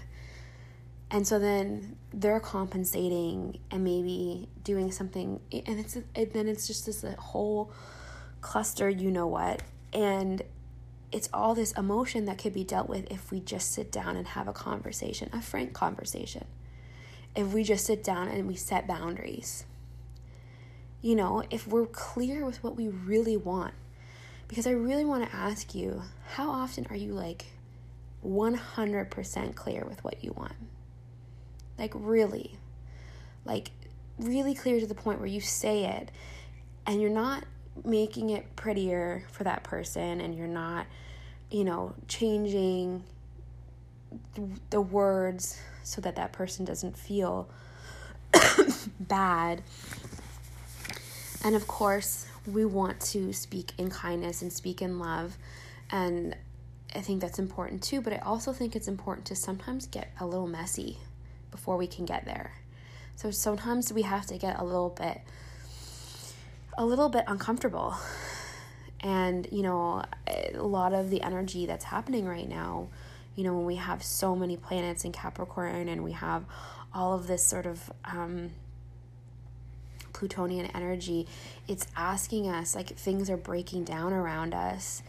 and 1.11 1.27
so 1.27 1.39
then 1.39 1.95
they're 2.13 2.39
compensating 2.39 3.59
and 3.71 3.83
maybe 3.83 4.47
doing 4.63 4.91
something 4.91 5.39
and 5.51 5.79
it's 5.79 5.95
and 5.95 6.31
then 6.31 6.47
it's 6.47 6.67
just 6.67 6.85
this 6.85 7.03
whole 7.17 7.71
cluster 8.41 8.89
you 8.89 9.11
know 9.11 9.27
what 9.27 9.61
and 9.93 10.43
it's 11.11 11.29
all 11.33 11.55
this 11.55 11.71
emotion 11.73 12.25
that 12.25 12.37
could 12.37 12.53
be 12.53 12.63
dealt 12.63 12.87
with 12.87 13.11
if 13.11 13.31
we 13.31 13.39
just 13.39 13.71
sit 13.71 13.91
down 13.91 14.15
and 14.15 14.27
have 14.27 14.47
a 14.47 14.53
conversation, 14.53 15.29
a 15.33 15.41
frank 15.41 15.73
conversation. 15.73 16.45
If 17.35 17.47
we 17.47 17.63
just 17.63 17.85
sit 17.85 18.03
down 18.03 18.27
and 18.27 18.47
we 18.47 18.55
set 18.55 18.87
boundaries. 18.87 19.65
You 21.01 21.15
know, 21.15 21.43
if 21.49 21.67
we're 21.67 21.85
clear 21.85 22.45
with 22.45 22.63
what 22.63 22.75
we 22.75 22.87
really 22.87 23.37
want. 23.37 23.73
Because 24.49 24.67
I 24.67 24.71
really 24.71 25.05
want 25.05 25.29
to 25.29 25.33
ask 25.33 25.73
you, 25.73 26.01
how 26.33 26.49
often 26.49 26.87
are 26.89 26.95
you 26.95 27.13
like 27.13 27.45
100% 28.25 29.55
clear 29.55 29.85
with 29.87 30.03
what 30.03 30.23
you 30.23 30.33
want? 30.33 30.55
Like, 31.77 31.93
really. 31.95 32.57
Like, 33.45 33.71
really 34.17 34.55
clear 34.55 34.79
to 34.79 34.87
the 34.87 34.95
point 34.95 35.19
where 35.19 35.27
you 35.27 35.39
say 35.39 35.85
it 35.85 36.11
and 36.85 36.99
you're 36.99 37.11
not 37.11 37.45
making 37.85 38.31
it 38.31 38.55
prettier 38.55 39.23
for 39.31 39.43
that 39.43 39.63
person 39.63 40.19
and 40.19 40.35
you're 40.35 40.47
not, 40.47 40.87
you 41.51 41.63
know, 41.63 41.93
changing 42.07 43.03
the 44.71 44.81
words 44.81 45.59
so 45.83 46.01
that 46.01 46.15
that 46.15 46.33
person 46.33 46.65
doesn't 46.65 46.97
feel 46.97 47.47
bad. 48.99 49.61
And 51.43 51.55
of 51.55 51.67
course, 51.67 52.25
we 52.49 52.65
want 52.65 52.99
to 52.99 53.33
speak 53.33 53.73
in 53.77 53.89
kindness 53.89 54.41
and 54.41 54.51
speak 54.51 54.81
in 54.81 54.99
love. 54.99 55.37
And 55.91 56.35
I 56.95 57.01
think 57.01 57.21
that's 57.21 57.39
important 57.39 57.83
too, 57.83 58.01
but 58.01 58.13
I 58.13 58.17
also 58.17 58.51
think 58.53 58.75
it's 58.75 58.87
important 58.87 59.25
to 59.27 59.35
sometimes 59.35 59.87
get 59.87 60.11
a 60.19 60.25
little 60.25 60.47
messy 60.47 60.97
before 61.51 61.77
we 61.77 61.87
can 61.87 62.05
get 62.05 62.25
there. 62.25 62.53
So 63.15 63.31
sometimes 63.31 63.91
we 63.91 64.03
have 64.03 64.25
to 64.27 64.37
get 64.37 64.59
a 64.59 64.63
little 64.63 64.89
bit 64.89 65.21
a 66.77 66.85
little 66.85 67.09
bit 67.09 67.25
uncomfortable. 67.27 67.95
And, 69.01 69.47
you 69.51 69.63
know, 69.63 70.03
a 70.53 70.61
lot 70.61 70.93
of 70.93 71.09
the 71.09 71.21
energy 71.21 71.65
that's 71.65 71.85
happening 71.85 72.25
right 72.25 72.47
now, 72.47 72.87
you 73.35 73.43
know, 73.43 73.53
when 73.53 73.65
we 73.65 73.75
have 73.75 74.03
so 74.03 74.35
many 74.35 74.57
planets 74.57 75.05
in 75.05 75.11
Capricorn 75.11 75.87
and 75.87 76.03
we 76.03 76.13
have 76.13 76.45
all 76.93 77.13
of 77.13 77.27
this 77.27 77.43
sort 77.43 77.65
of 77.65 77.91
um, 78.05 78.51
Plutonian 80.13 80.67
energy, 80.67 81.27
it's 81.67 81.87
asking 81.95 82.49
us, 82.49 82.75
like, 82.75 82.95
things 82.95 83.29
are 83.29 83.37
breaking 83.37 83.83
down 83.83 84.13
around 84.13 84.53
us. 84.53 85.01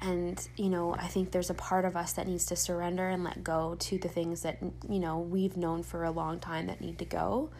And, 0.00 0.46
you 0.56 0.68
know, 0.68 0.94
I 0.94 1.08
think 1.08 1.32
there's 1.32 1.50
a 1.50 1.54
part 1.54 1.84
of 1.84 1.96
us 1.96 2.12
that 2.12 2.28
needs 2.28 2.46
to 2.46 2.56
surrender 2.56 3.08
and 3.08 3.24
let 3.24 3.42
go 3.42 3.76
to 3.80 3.98
the 3.98 4.08
things 4.08 4.42
that, 4.42 4.58
you 4.88 5.00
know, 5.00 5.18
we've 5.18 5.56
known 5.56 5.82
for 5.82 6.04
a 6.04 6.10
long 6.10 6.38
time 6.38 6.68
that 6.68 6.80
need 6.80 6.98
to 6.98 7.04
go. 7.04 7.50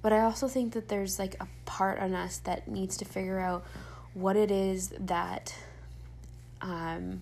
But 0.00 0.12
I 0.12 0.20
also 0.20 0.48
think 0.48 0.72
that 0.74 0.88
there's 0.88 1.18
like 1.18 1.34
a 1.40 1.48
part 1.64 1.98
on 1.98 2.14
us 2.14 2.38
that 2.38 2.68
needs 2.68 2.96
to 2.98 3.04
figure 3.04 3.40
out 3.40 3.66
what 4.14 4.36
it 4.36 4.50
is 4.50 4.94
that 4.98 5.54
um 6.62 7.20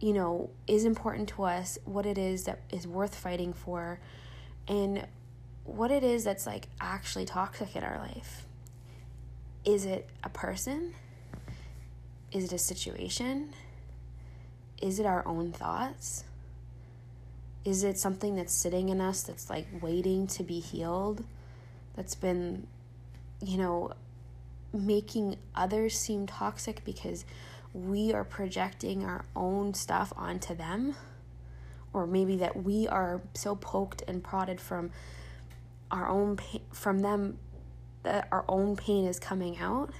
you 0.00 0.12
know 0.12 0.50
is 0.66 0.84
important 0.84 1.28
to 1.30 1.44
us, 1.44 1.78
what 1.84 2.04
it 2.04 2.18
is 2.18 2.44
that 2.44 2.60
is 2.70 2.86
worth 2.86 3.14
fighting 3.14 3.52
for 3.52 4.00
and 4.68 5.06
what 5.64 5.90
it 5.90 6.02
is 6.02 6.24
that's 6.24 6.46
like 6.46 6.68
actually 6.80 7.24
toxic 7.24 7.76
in 7.76 7.84
our 7.84 7.98
life. 7.98 8.46
Is 9.64 9.84
it 9.84 10.08
a 10.24 10.28
person? 10.28 10.94
Is 12.32 12.44
it 12.44 12.52
a 12.52 12.58
situation? 12.58 13.52
Is 14.80 14.98
it 14.98 15.06
our 15.06 15.26
own 15.26 15.52
thoughts? 15.52 16.24
Is 17.64 17.84
it 17.84 17.96
something 17.98 18.34
that's 18.34 18.52
sitting 18.52 18.88
in 18.88 19.00
us 19.00 19.22
that's 19.22 19.48
like 19.48 19.66
waiting 19.80 20.26
to 20.28 20.42
be 20.42 20.58
healed? 20.58 21.24
that's 21.94 22.14
been, 22.14 22.66
you 23.40 23.58
know, 23.58 23.92
making 24.72 25.36
others 25.54 25.98
seem 25.98 26.26
toxic 26.26 26.84
because 26.84 27.24
we 27.74 28.12
are 28.12 28.24
projecting 28.24 29.04
our 29.04 29.24
own 29.36 29.74
stuff 29.74 30.12
onto 30.16 30.54
them 30.54 30.94
or 31.92 32.06
maybe 32.06 32.36
that 32.36 32.62
we 32.62 32.88
are 32.88 33.20
so 33.34 33.54
poked 33.54 34.02
and 34.08 34.24
prodded 34.24 34.60
from 34.60 34.90
our 35.92 36.08
own 36.08 36.36
pain, 36.36 36.62
from 36.72 37.00
them 37.00 37.38
that 38.02 38.26
our 38.32 38.44
own 38.48 38.74
pain 38.74 39.06
is 39.06 39.20
coming 39.20 39.58
out 39.58 39.90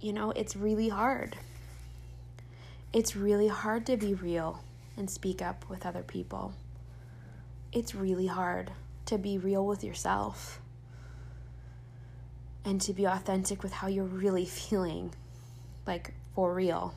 you 0.00 0.12
know 0.12 0.30
it's 0.32 0.56
really 0.56 0.88
hard 0.88 1.36
it's 2.92 3.14
really 3.14 3.48
hard 3.48 3.86
to 3.86 3.96
be 3.96 4.14
real 4.14 4.64
and 4.96 5.08
speak 5.08 5.40
up 5.40 5.68
with 5.68 5.86
other 5.86 6.02
people 6.02 6.52
it's 7.72 7.94
really 7.94 8.26
hard 8.26 8.72
to 9.04 9.18
be 9.18 9.38
real 9.38 9.64
with 9.66 9.84
yourself 9.84 10.60
and 12.68 12.82
to 12.82 12.92
be 12.92 13.06
authentic 13.06 13.62
with 13.62 13.72
how 13.72 13.88
you're 13.88 14.04
really 14.04 14.44
feeling, 14.60 15.14
like 15.86 16.12
for 16.34 16.52
real. 16.52 16.94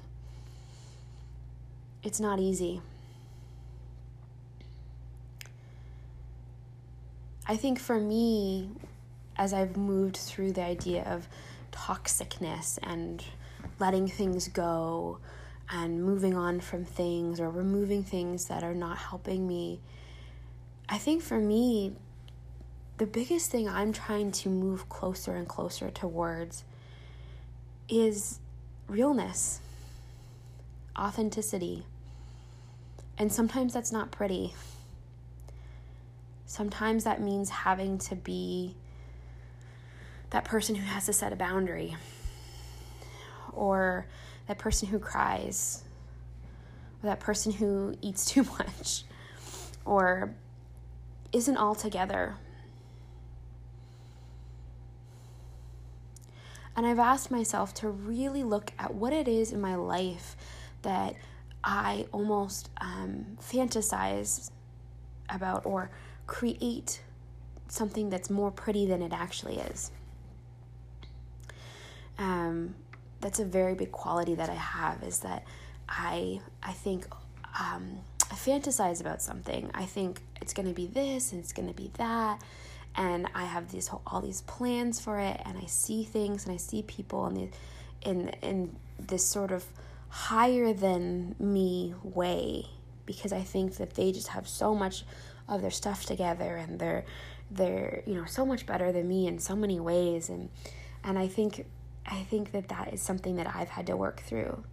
It's 2.04 2.20
not 2.20 2.40
easy. 2.40 2.82
I 7.52 7.58
think 7.58 7.80
for 7.80 8.00
me, 8.00 8.70
as 9.36 9.52
I've 9.52 9.76
moved 9.76 10.16
through 10.16 10.54
the 10.54 10.64
idea 10.64 11.04
of 11.04 11.28
toxicness 11.74 12.80
and 12.82 13.22
letting 13.78 14.08
things 14.08 14.48
go 14.48 15.20
and 15.70 16.02
moving 16.02 16.34
on 16.34 16.62
from 16.62 16.86
things 16.86 17.42
or 17.42 17.50
removing 17.50 18.06
things 18.06 18.46
that 18.46 18.64
are 18.64 18.74
not 18.74 18.98
helping 18.98 19.50
me, 19.50 19.82
I 20.88 20.98
think 20.98 21.22
for 21.22 21.40
me, 21.40 21.92
the 23.00 23.06
biggest 23.06 23.52
thing 23.52 23.68
I'm 23.68 23.92
trying 23.92 24.32
to 24.32 24.50
move 24.50 24.88
closer 24.88 25.36
and 25.36 25.46
closer 25.46 25.92
towards 25.92 26.64
is 27.90 28.40
realness, 28.88 29.60
authenticity. 30.98 31.86
And 33.18 33.30
sometimes 33.30 33.74
that's 33.74 33.92
not 33.92 34.10
pretty. 34.10 34.54
Sometimes 36.52 37.06
that 37.06 37.22
means 37.22 37.50
having 37.50 37.98
to 38.00 38.14
be 38.14 38.76
that 40.32 40.44
person 40.44 40.76
who 40.76 40.84
has 40.84 41.06
to 41.06 41.14
set 41.14 41.32
a 41.32 41.38
boundary, 41.38 41.96
or 43.54 44.06
that 44.50 44.58
person 44.58 44.90
who 44.90 45.00
cries, 45.00 45.86
or 47.02 47.08
that 47.08 47.22
person 47.22 47.54
who 47.54 47.96
eats 48.02 48.26
too 48.30 48.44
much, 48.44 49.06
or 49.86 50.36
isn't 51.32 51.56
all 51.56 51.74
together. 51.74 52.36
And 56.76 56.86
I've 56.86 57.00
asked 57.00 57.32
myself 57.32 57.74
to 57.76 57.88
really 57.88 58.44
look 58.44 58.74
at 58.78 58.94
what 58.94 59.14
it 59.14 59.30
is 59.30 59.54
in 59.54 59.62
my 59.62 59.76
life 59.76 60.36
that 60.82 61.16
I 61.64 62.08
almost 62.12 62.70
um, 62.82 63.38
fantasize 63.40 64.52
about 65.30 65.66
or 65.66 65.90
create 66.32 67.02
something 67.68 68.10
that's 68.10 68.30
more 68.30 68.52
pretty 68.52 68.86
than 68.86 69.02
it 69.02 69.12
actually 69.12 69.58
is. 69.58 69.92
Um, 72.18 72.74
that's 73.20 73.42
a 73.42 73.46
very 73.46 73.76
big 73.76 73.92
quality 73.92 74.36
that 74.36 74.50
I 74.50 74.56
have 74.56 75.04
is 75.04 75.20
that 75.20 75.44
I 75.90 76.40
I 76.64 76.72
think 76.72 77.06
um, 77.60 78.00
I 78.32 78.36
fantasize 78.36 79.02
about 79.02 79.22
something. 79.22 79.70
I 79.74 79.86
think 79.86 80.22
it's 80.42 80.54
going 80.54 80.70
to 80.70 80.74
be 80.74 80.88
this 80.88 81.34
and 81.34 81.42
it's 81.42 81.52
going 81.52 81.68
to 81.68 81.74
be 81.74 81.92
that, 81.98 82.42
and 82.96 83.28
I 83.36 83.44
have 83.44 83.70
these 83.70 83.90
whole, 83.90 84.02
all 84.08 84.22
these 84.22 84.42
plans 84.44 85.02
for 85.02 85.20
it, 85.20 85.42
and 85.44 85.58
I 85.58 85.66
see 85.66 86.06
things 86.06 86.46
and 86.46 86.54
I 86.54 86.58
see 86.58 86.82
people 86.84 87.28
in 87.28 87.34
the 87.34 87.50
in 88.10 88.30
in 88.42 88.76
this 88.98 89.26
sort 89.26 89.52
of 89.52 89.66
higher 90.08 90.72
than 90.72 91.36
me 91.40 91.94
way 92.04 92.68
because 93.06 93.34
I 93.34 93.42
think 93.42 93.76
that 93.76 93.96
they 93.96 94.14
just 94.14 94.30
have 94.30 94.48
so 94.48 94.74
much 94.74 95.04
of 95.52 95.62
their 95.62 95.72
stuff 95.72 96.06
together 96.06 96.56
and 96.56 96.80
they're 96.80 97.06
they're 97.52 98.02
you 98.08 98.16
know 98.16 98.26
so 98.26 98.46
much 98.46 98.66
better 98.66 98.92
than 98.92 99.08
me 99.08 99.28
in 99.28 99.38
so 99.38 99.56
many 99.56 99.80
ways 99.80 100.30
and 100.30 100.50
and 101.04 101.20
I 101.20 101.28
think 101.28 101.66
I 102.06 102.24
think 102.24 102.52
that 102.54 102.70
that 102.70 102.94
is 102.94 103.02
something 103.02 103.36
that 103.36 103.54
I've 103.56 103.70
had 103.70 103.86
to 103.88 103.96
work 103.96 104.22
through 104.22 104.64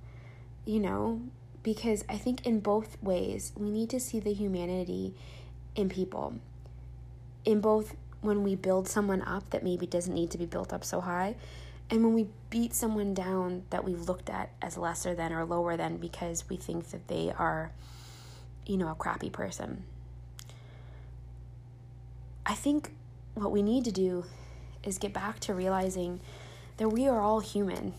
you 0.65 0.81
know 0.81 1.21
because 1.63 2.05
I 2.09 2.17
think 2.17 2.47
in 2.47 2.61
both 2.61 2.97
ways 3.03 3.53
we 3.57 3.71
need 3.71 3.91
to 3.91 4.01
see 4.01 4.21
the 4.21 4.33
humanity 4.33 5.15
in 5.75 5.91
people 5.91 6.35
in 7.45 7.61
both 7.61 7.95
when 8.21 8.43
we 8.43 8.55
build 8.55 8.89
someone 8.89 9.23
up 9.23 9.51
that 9.51 9.63
maybe 9.63 9.87
doesn't 9.87 10.15
need 10.15 10.31
to 10.31 10.39
be 10.39 10.47
built 10.47 10.73
up 10.73 10.85
so 10.85 11.01
high 11.01 11.35
and 11.91 12.05
when 12.05 12.15
we 12.15 12.27
beat 12.51 12.75
someone 12.75 13.15
down 13.15 13.63
that 13.71 13.85
we've 13.85 14.03
looked 14.03 14.29
at 14.29 14.51
as 14.61 14.77
lesser 14.77 15.15
than 15.15 15.33
or 15.33 15.45
lower 15.45 15.77
than 15.77 15.97
because 15.97 16.49
we 16.49 16.57
think 16.57 16.91
that 16.91 17.09
they 17.09 17.33
are, 17.37 17.73
you 18.67 18.77
know, 18.77 18.91
a 18.91 18.95
crappy 18.95 19.31
person. 19.31 19.85
I 22.49 22.55
think 22.55 22.93
what 23.35 23.53
we 23.53 23.63
need 23.63 23.85
to 23.85 23.93
do 23.93 24.25
is 24.83 24.97
get 24.97 25.13
back 25.13 25.39
to 25.41 25.55
realizing 25.55 26.21
that 26.79 26.89
we 26.89 27.07
are 27.07 27.21
all 27.21 27.41
human. 27.41 27.93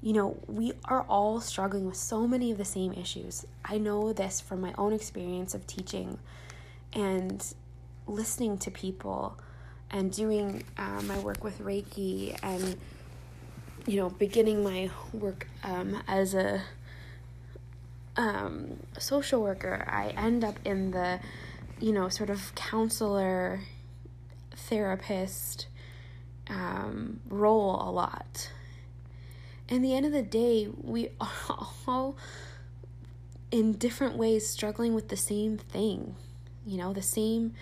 You 0.00 0.14
know, 0.14 0.36
we 0.46 0.72
are 0.86 1.02
all 1.02 1.40
struggling 1.40 1.84
with 1.84 1.96
so 1.96 2.26
many 2.26 2.50
of 2.50 2.56
the 2.56 2.64
same 2.64 2.94
issues. 2.94 3.44
I 3.62 3.76
know 3.76 4.14
this 4.14 4.40
from 4.40 4.62
my 4.62 4.72
own 4.78 4.94
experience 4.94 5.54
of 5.54 5.66
teaching 5.66 6.18
and 6.94 7.44
listening 8.06 8.56
to 8.58 8.70
people 8.70 9.36
and 9.90 10.10
doing 10.10 10.64
uh, 10.78 11.02
my 11.02 11.18
work 11.18 11.44
with 11.44 11.60
Reiki 11.60 12.36
and 12.42 12.76
you 13.86 13.96
know 13.96 14.08
beginning 14.08 14.64
my 14.64 14.90
work 15.12 15.46
um, 15.62 16.02
as 16.08 16.34
a 16.34 16.62
um, 18.16 18.78
social 18.98 19.42
worker, 19.42 19.84
I 19.88 20.08
end 20.08 20.42
up 20.42 20.58
in 20.64 20.90
the 20.92 21.20
you 21.82 21.92
know 21.92 22.08
sort 22.08 22.30
of 22.30 22.54
counselor, 22.54 23.60
therapist 24.54 25.66
um, 26.48 27.20
role 27.28 27.82
a 27.86 27.90
lot. 27.90 28.50
In 29.68 29.82
the 29.82 29.94
end 29.94 30.06
of 30.06 30.12
the 30.12 30.22
day, 30.22 30.68
we 30.80 31.08
are 31.20 31.28
all 31.88 32.16
in 33.50 33.72
different 33.72 34.16
ways 34.16 34.46
struggling 34.46 34.94
with 34.94 35.08
the 35.08 35.16
same 35.16 35.58
thing, 35.58 36.14
you 36.64 36.78
know, 36.78 36.92
the 36.92 37.02
same 37.02 37.52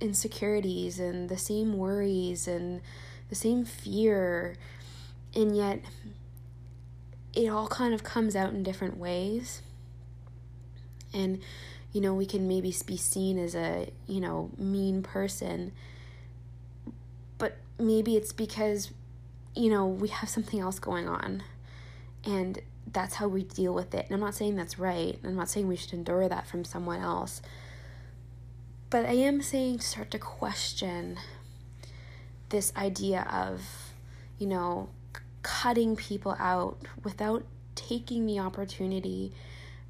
insecurities 0.00 0.98
and 0.98 1.28
the 1.28 1.36
same 1.36 1.76
worries 1.76 2.46
and 2.46 2.80
the 3.28 3.34
same 3.34 3.64
fear 3.64 4.56
and 5.34 5.56
yet 5.56 5.80
it 7.34 7.48
all 7.48 7.68
kind 7.68 7.94
of 7.94 8.02
comes 8.02 8.34
out 8.34 8.52
in 8.52 8.62
different 8.64 8.98
ways 8.98 9.62
and 11.14 11.40
you 11.92 12.00
know 12.00 12.14
we 12.14 12.26
can 12.26 12.48
maybe 12.48 12.74
be 12.86 12.96
seen 12.96 13.38
as 13.38 13.54
a 13.54 13.90
you 14.06 14.20
know 14.20 14.50
mean 14.56 15.02
person. 15.02 15.72
But 17.38 17.58
maybe 17.78 18.16
it's 18.16 18.32
because 18.32 18.90
you 19.54 19.70
know 19.70 19.86
we 19.86 20.08
have 20.08 20.28
something 20.28 20.60
else 20.60 20.78
going 20.78 21.08
on. 21.08 21.42
And 22.24 22.60
that's 22.90 23.14
how 23.16 23.28
we 23.28 23.42
deal 23.42 23.74
with 23.74 23.94
it. 23.94 24.06
And 24.06 24.14
i'm 24.14 24.20
not 24.20 24.34
saying 24.34 24.56
that's 24.56 24.78
right. 24.78 25.18
I'm 25.24 25.36
not 25.36 25.48
saying 25.48 25.68
we 25.68 25.76
should 25.76 25.92
endure 25.92 26.28
that 26.28 26.46
from 26.46 26.64
someone 26.64 27.00
else. 27.00 27.42
But 28.90 29.06
I 29.06 29.12
am 29.14 29.40
saying 29.40 29.80
start 29.80 30.10
to 30.10 30.18
question 30.18 31.18
this 32.50 32.72
idea 32.76 33.26
of, 33.32 33.62
you 34.38 34.46
know, 34.46 34.90
cutting 35.42 35.96
people 35.96 36.36
out 36.38 36.78
without 37.02 37.44
taking 37.74 38.26
the 38.26 38.38
opportunity 38.38 39.32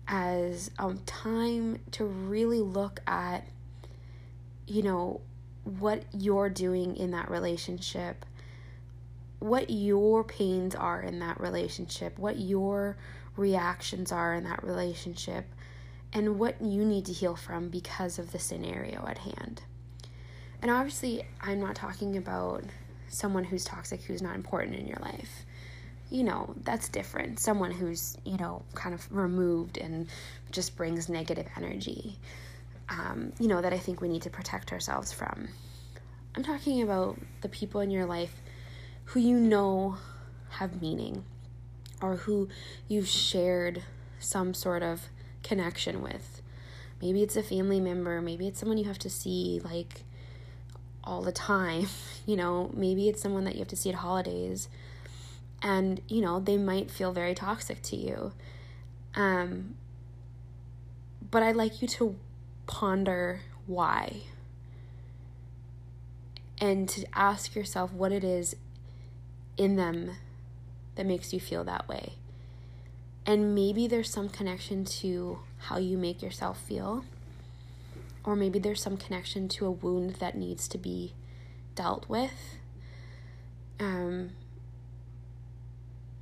as 0.08 0.70
a 0.78 0.94
time 1.06 1.80
to 1.92 2.04
really 2.04 2.60
look 2.60 3.00
at, 3.06 3.46
you 4.66 4.82
know, 4.82 5.20
what 5.64 6.04
you're 6.12 6.50
doing 6.50 6.96
in 6.96 7.12
that 7.12 7.30
relationship, 7.30 8.24
what 9.38 9.70
your 9.70 10.24
pains 10.24 10.74
are 10.74 11.00
in 11.00 11.20
that 11.20 11.40
relationship, 11.40 12.18
what 12.18 12.38
your 12.38 12.96
reactions 13.36 14.12
are 14.12 14.34
in 14.34 14.44
that 14.44 14.62
relationship 14.62 15.46
and 16.12 16.38
what 16.38 16.60
you 16.60 16.84
need 16.84 17.06
to 17.06 17.12
heal 17.12 17.36
from 17.36 17.68
because 17.68 18.18
of 18.18 18.32
the 18.32 18.38
scenario 18.38 19.06
at 19.06 19.18
hand. 19.18 19.62
And 20.60 20.70
obviously, 20.70 21.24
I'm 21.40 21.60
not 21.60 21.74
talking 21.74 22.16
about 22.16 22.64
someone 23.08 23.44
who's 23.44 23.64
toxic 23.64 24.02
who's 24.02 24.22
not 24.22 24.36
important 24.36 24.76
in 24.76 24.86
your 24.86 24.98
life. 25.00 25.44
You 26.12 26.24
know, 26.24 26.54
that's 26.62 26.90
different. 26.90 27.40
Someone 27.40 27.70
who's, 27.70 28.18
you 28.24 28.36
know, 28.36 28.62
kind 28.74 28.94
of 28.94 29.10
removed 29.10 29.78
and 29.78 30.08
just 30.50 30.76
brings 30.76 31.08
negative 31.08 31.46
energy, 31.56 32.18
um, 32.90 33.32
you 33.40 33.48
know, 33.48 33.62
that 33.62 33.72
I 33.72 33.78
think 33.78 34.02
we 34.02 34.08
need 34.08 34.22
to 34.22 34.30
protect 34.30 34.72
ourselves 34.72 35.10
from. 35.10 35.48
I'm 36.36 36.42
talking 36.42 36.82
about 36.82 37.18
the 37.40 37.48
people 37.48 37.80
in 37.80 37.90
your 37.90 38.04
life 38.04 38.42
who 39.06 39.20
you 39.20 39.38
know 39.38 39.96
have 40.50 40.82
meaning 40.82 41.24
or 42.02 42.16
who 42.16 42.48
you've 42.88 43.08
shared 43.08 43.82
some 44.18 44.52
sort 44.52 44.82
of 44.82 45.08
connection 45.42 46.02
with. 46.02 46.42
Maybe 47.00 47.22
it's 47.22 47.36
a 47.36 47.42
family 47.42 47.80
member, 47.80 48.20
maybe 48.20 48.46
it's 48.48 48.60
someone 48.60 48.76
you 48.76 48.84
have 48.84 48.98
to 49.00 49.10
see 49.10 49.60
like 49.64 50.02
all 51.02 51.22
the 51.22 51.32
time, 51.32 51.86
you 52.26 52.36
know, 52.36 52.70
maybe 52.74 53.08
it's 53.08 53.22
someone 53.22 53.44
that 53.44 53.54
you 53.54 53.60
have 53.60 53.68
to 53.68 53.76
see 53.76 53.88
at 53.88 53.96
holidays. 53.96 54.68
And, 55.62 56.00
you 56.08 56.20
know, 56.20 56.40
they 56.40 56.56
might 56.56 56.90
feel 56.90 57.12
very 57.12 57.34
toxic 57.34 57.82
to 57.82 57.96
you. 57.96 58.32
Um 59.14 59.74
but 61.30 61.42
I'd 61.42 61.56
like 61.56 61.80
you 61.80 61.88
to 61.88 62.16
ponder 62.66 63.40
why. 63.66 64.22
And 66.58 66.88
to 66.90 67.06
ask 67.14 67.54
yourself 67.54 67.92
what 67.92 68.12
it 68.12 68.22
is 68.22 68.54
in 69.56 69.76
them 69.76 70.12
that 70.94 71.06
makes 71.06 71.32
you 71.32 71.40
feel 71.40 71.64
that 71.64 71.88
way. 71.88 72.14
And 73.24 73.54
maybe 73.54 73.86
there's 73.86 74.10
some 74.10 74.28
connection 74.28 74.84
to 74.84 75.40
how 75.58 75.78
you 75.78 75.96
make 75.96 76.22
yourself 76.22 76.60
feel. 76.60 77.04
Or 78.24 78.36
maybe 78.36 78.58
there's 78.58 78.82
some 78.82 78.96
connection 78.96 79.48
to 79.48 79.66
a 79.66 79.70
wound 79.70 80.16
that 80.16 80.36
needs 80.36 80.68
to 80.68 80.78
be 80.78 81.14
dealt 81.74 82.08
with. 82.08 82.58
Um, 83.80 84.30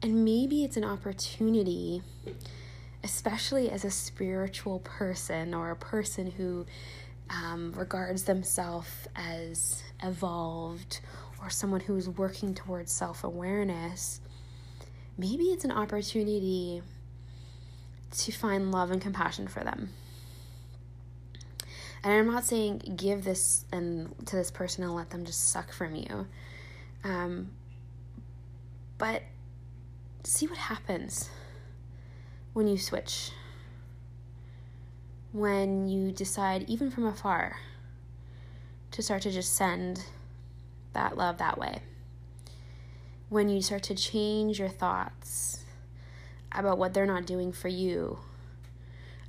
and 0.02 0.24
maybe 0.24 0.64
it's 0.64 0.76
an 0.76 0.84
opportunity, 0.84 2.02
especially 3.04 3.70
as 3.70 3.84
a 3.84 3.90
spiritual 3.90 4.80
person 4.80 5.54
or 5.54 5.70
a 5.70 5.76
person 5.76 6.30
who 6.30 6.66
um, 7.28 7.72
regards 7.76 8.24
themselves 8.24 8.88
as 9.14 9.82
evolved 10.02 11.00
or 11.40 11.50
someone 11.50 11.80
who 11.80 11.96
is 11.96 12.08
working 12.08 12.54
towards 12.54 12.92
self 12.92 13.24
awareness, 13.24 14.20
maybe 15.16 15.44
it's 15.44 15.64
an 15.64 15.72
opportunity 15.72 16.82
to 18.10 18.32
find 18.32 18.72
love 18.72 18.90
and 18.90 19.00
compassion 19.00 19.48
for 19.48 19.62
them. 19.62 19.90
And 22.02 22.12
I'm 22.14 22.26
not 22.26 22.44
saying 22.44 22.94
give 22.96 23.24
this 23.24 23.64
and 23.70 24.14
to 24.26 24.36
this 24.36 24.50
person 24.50 24.82
and 24.82 24.94
let 24.94 25.10
them 25.10 25.24
just 25.24 25.50
suck 25.50 25.72
from 25.72 25.94
you. 25.94 26.26
Um, 27.04 27.50
but 28.98 29.22
see 30.24 30.46
what 30.46 30.58
happens 30.58 31.30
when 32.52 32.66
you 32.66 32.78
switch. 32.78 33.30
When 35.32 35.88
you 35.88 36.10
decide, 36.10 36.64
even 36.68 36.90
from 36.90 37.06
afar, 37.06 37.56
to 38.90 39.02
start 39.02 39.22
to 39.22 39.30
just 39.30 39.54
send 39.54 40.04
that 40.92 41.16
love 41.16 41.38
that 41.38 41.58
way. 41.58 41.82
When 43.28 43.48
you 43.48 43.62
start 43.62 43.84
to 43.84 43.94
change 43.94 44.58
your 44.58 44.68
thoughts 44.68 45.64
about 46.52 46.78
what 46.78 46.92
they're 46.92 47.06
not 47.06 47.26
doing 47.26 47.52
for 47.52 47.68
you 47.68 48.18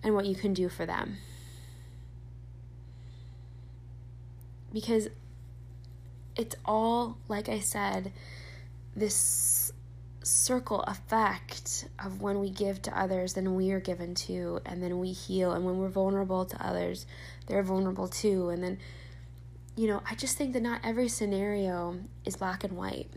and 0.03 0.15
what 0.15 0.25
you 0.25 0.35
can 0.35 0.53
do 0.53 0.69
for 0.69 0.85
them. 0.85 1.17
Because 4.73 5.09
it's 6.35 6.55
all, 6.65 7.17
like 7.27 7.49
I 7.49 7.59
said, 7.59 8.11
this 8.95 9.71
circle 10.23 10.81
effect 10.83 11.87
of 12.03 12.21
when 12.21 12.39
we 12.39 12.49
give 12.49 12.81
to 12.83 12.99
others, 12.99 13.33
then 13.33 13.55
we 13.55 13.71
are 13.71 13.79
given 13.79 14.13
to, 14.13 14.59
and 14.65 14.81
then 14.81 14.99
we 14.99 15.11
heal. 15.11 15.51
And 15.51 15.65
when 15.65 15.77
we're 15.77 15.89
vulnerable 15.89 16.45
to 16.45 16.65
others, 16.65 17.05
they're 17.47 17.63
vulnerable 17.63 18.07
too. 18.07 18.49
And 18.49 18.63
then, 18.63 18.79
you 19.75 19.87
know, 19.87 20.01
I 20.09 20.15
just 20.15 20.37
think 20.37 20.53
that 20.53 20.61
not 20.61 20.81
every 20.83 21.07
scenario 21.07 21.97
is 22.25 22.35
black 22.35 22.63
and 22.63 22.77
white. 22.77 23.09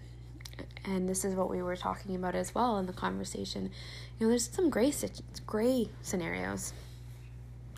And 0.86 1.08
this 1.08 1.24
is 1.24 1.34
what 1.34 1.50
we 1.50 1.62
were 1.62 1.76
talking 1.76 2.14
about 2.14 2.34
as 2.34 2.54
well 2.54 2.78
in 2.78 2.86
the 2.86 2.92
conversation. 2.92 3.70
You 4.18 4.26
know, 4.26 4.30
there's 4.30 4.50
some 4.50 4.70
gray, 4.70 4.92
gray 5.46 5.88
scenarios. 6.02 6.72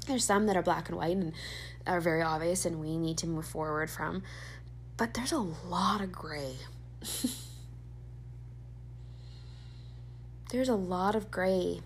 There's 0.06 0.24
some 0.24 0.46
that 0.46 0.56
are 0.56 0.62
black 0.62 0.88
and 0.88 0.98
white 0.98 1.16
and 1.16 1.32
are 1.86 2.00
very 2.00 2.22
obvious, 2.22 2.64
and 2.64 2.80
we 2.80 2.96
need 2.96 3.18
to 3.18 3.26
move 3.26 3.46
forward 3.46 3.90
from. 3.90 4.22
But 4.96 5.14
there's 5.14 5.32
a 5.32 5.38
lot 5.38 6.00
of 6.00 6.12
gray. 6.12 6.56
there's 10.50 10.68
a 10.68 10.76
lot 10.76 11.16
of 11.16 11.30
gray 11.30 11.80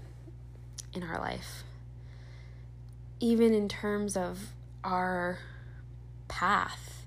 in 0.93 1.03
our 1.03 1.19
life, 1.19 1.65
even 3.19 3.55
in 3.55 3.69
terms 3.69 4.17
of 4.17 4.39
our 4.85 5.39
path 6.29 7.07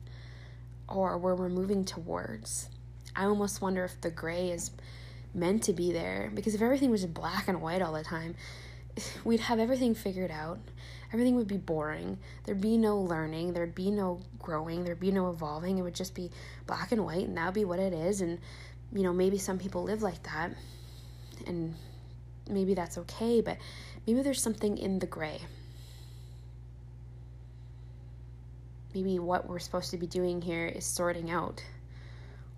or 0.87 1.17
where 1.17 1.35
we're 1.35 1.49
moving 1.49 1.85
towards. 1.85 2.69
I 3.15 3.25
almost 3.25 3.61
wonder 3.61 3.83
if 3.83 4.01
the 4.01 4.09
gray 4.09 4.49
is 4.49 4.71
meant 5.35 5.63
to 5.63 5.73
be 5.73 5.91
there 5.91 6.31
because 6.33 6.55
if 6.55 6.61
everything 6.61 6.89
was 6.89 7.01
just 7.01 7.13
black 7.13 7.47
and 7.47 7.61
white 7.61 7.83
all 7.83 7.93
the 7.93 8.03
time, 8.03 8.35
we'd 9.23 9.41
have 9.41 9.59
everything 9.59 9.93
figured 9.93 10.31
out. 10.31 10.59
Everything 11.11 11.35
would 11.35 11.47
be 11.47 11.57
boring. 11.57 12.17
There'd 12.45 12.61
be 12.61 12.77
no 12.77 12.97
learning. 12.99 13.53
There'd 13.53 13.75
be 13.75 13.91
no 13.91 14.21
growing. 14.39 14.83
There'd 14.83 14.99
be 14.99 15.11
no 15.11 15.29
evolving. 15.29 15.77
It 15.77 15.83
would 15.83 15.93
just 15.93 16.15
be 16.15 16.31
black 16.65 16.91
and 16.91 17.05
white, 17.05 17.27
and 17.27 17.37
that 17.37 17.45
would 17.45 17.53
be 17.53 17.65
what 17.65 17.77
it 17.77 17.93
is. 17.93 18.21
And, 18.21 18.39
you 18.91 19.03
know, 19.03 19.13
maybe 19.13 19.37
some 19.37 19.59
people 19.59 19.83
live 19.83 20.01
like 20.01 20.23
that 20.23 20.55
and 21.47 21.75
maybe 22.49 22.73
that's 22.73 22.97
okay, 22.97 23.41
but 23.41 23.57
maybe 24.05 24.21
there's 24.21 24.41
something 24.41 24.77
in 24.77 24.99
the 24.99 25.07
gray. 25.07 25.41
Maybe 28.93 29.17
what 29.17 29.47
we're 29.47 29.59
supposed 29.59 29.91
to 29.91 29.97
be 29.97 30.05
doing 30.05 30.41
here 30.41 30.67
is 30.67 30.85
sorting 30.85 31.31
out 31.31 31.63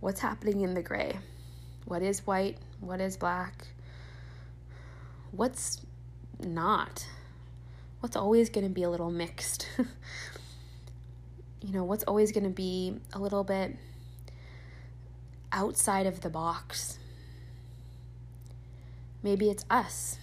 what's 0.01 0.19
happening 0.19 0.61
in 0.61 0.73
the 0.73 0.81
gray. 0.81 1.17
What 1.85 2.01
is 2.01 2.25
white? 2.27 2.57
What 2.81 2.99
is 2.99 3.15
black? 3.15 3.67
What's 5.31 5.79
not? 6.39 7.07
What's 8.01 8.15
always 8.15 8.49
going 8.49 8.65
to 8.65 8.73
be 8.73 8.83
a 8.83 8.89
little 8.89 9.11
mixed? 9.11 9.67
you 11.61 11.73
know, 11.73 11.83
what's 11.83 12.03
always 12.03 12.31
going 12.31 12.43
to 12.43 12.49
be 12.49 12.99
a 13.13 13.19
little 13.19 13.43
bit 13.43 13.75
outside 15.51 16.05
of 16.05 16.21
the 16.21 16.29
box? 16.29 16.99
Maybe 19.25 19.49
it's 19.49 19.65
us. 19.71 20.19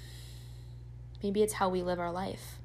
Maybe 1.24 1.42
it's 1.42 1.54
how 1.54 1.68
we 1.68 1.82
live 1.82 1.98
our 1.98 2.12
life. 2.12 2.60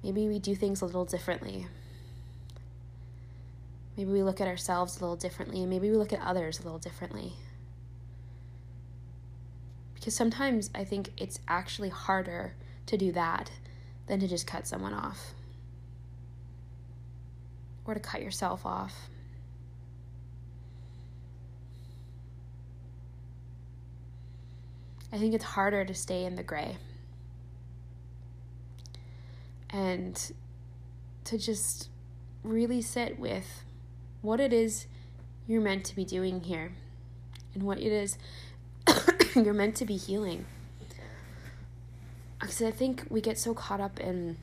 Maybe 0.00 0.28
we 0.28 0.38
do 0.38 0.54
things 0.54 0.80
a 0.80 0.86
little 0.86 1.04
differently. 1.04 1.66
Maybe 3.96 4.12
we 4.12 4.22
look 4.22 4.40
at 4.40 4.46
ourselves 4.46 4.96
a 4.96 5.00
little 5.00 5.16
differently, 5.16 5.58
and 5.58 5.68
maybe 5.68 5.90
we 5.90 5.96
look 5.96 6.12
at 6.12 6.20
others 6.20 6.60
a 6.60 6.62
little 6.62 6.78
differently. 6.78 7.32
Because 9.96 10.14
sometimes 10.14 10.70
I 10.72 10.84
think 10.84 11.10
it's 11.16 11.40
actually 11.48 11.88
harder 11.88 12.54
to 12.86 12.96
do 12.96 13.10
that 13.10 13.50
than 14.06 14.20
to 14.20 14.28
just 14.28 14.46
cut 14.46 14.68
someone 14.68 14.94
off 14.94 15.34
or 17.84 17.94
to 17.94 17.98
cut 17.98 18.22
yourself 18.22 18.64
off. 18.64 19.08
I 25.12 25.18
think 25.18 25.34
it's 25.34 25.44
harder 25.44 25.84
to 25.84 25.94
stay 25.94 26.24
in 26.24 26.36
the 26.36 26.42
gray 26.42 26.76
and 29.70 30.32
to 31.24 31.38
just 31.38 31.88
really 32.42 32.80
sit 32.80 33.18
with 33.18 33.62
what 34.22 34.40
it 34.40 34.52
is 34.52 34.86
you're 35.46 35.60
meant 35.60 35.84
to 35.84 35.96
be 35.96 36.04
doing 36.04 36.42
here 36.42 36.72
and 37.54 37.62
what 37.62 37.78
it 37.78 37.92
is 37.92 38.18
you're 39.34 39.54
meant 39.54 39.76
to 39.76 39.84
be 39.84 39.96
healing. 39.96 40.46
Because 42.40 42.62
I 42.62 42.70
think 42.70 43.04
we 43.10 43.20
get 43.20 43.38
so 43.38 43.52
caught 43.52 43.80
up 43.80 43.98
in, 43.98 44.36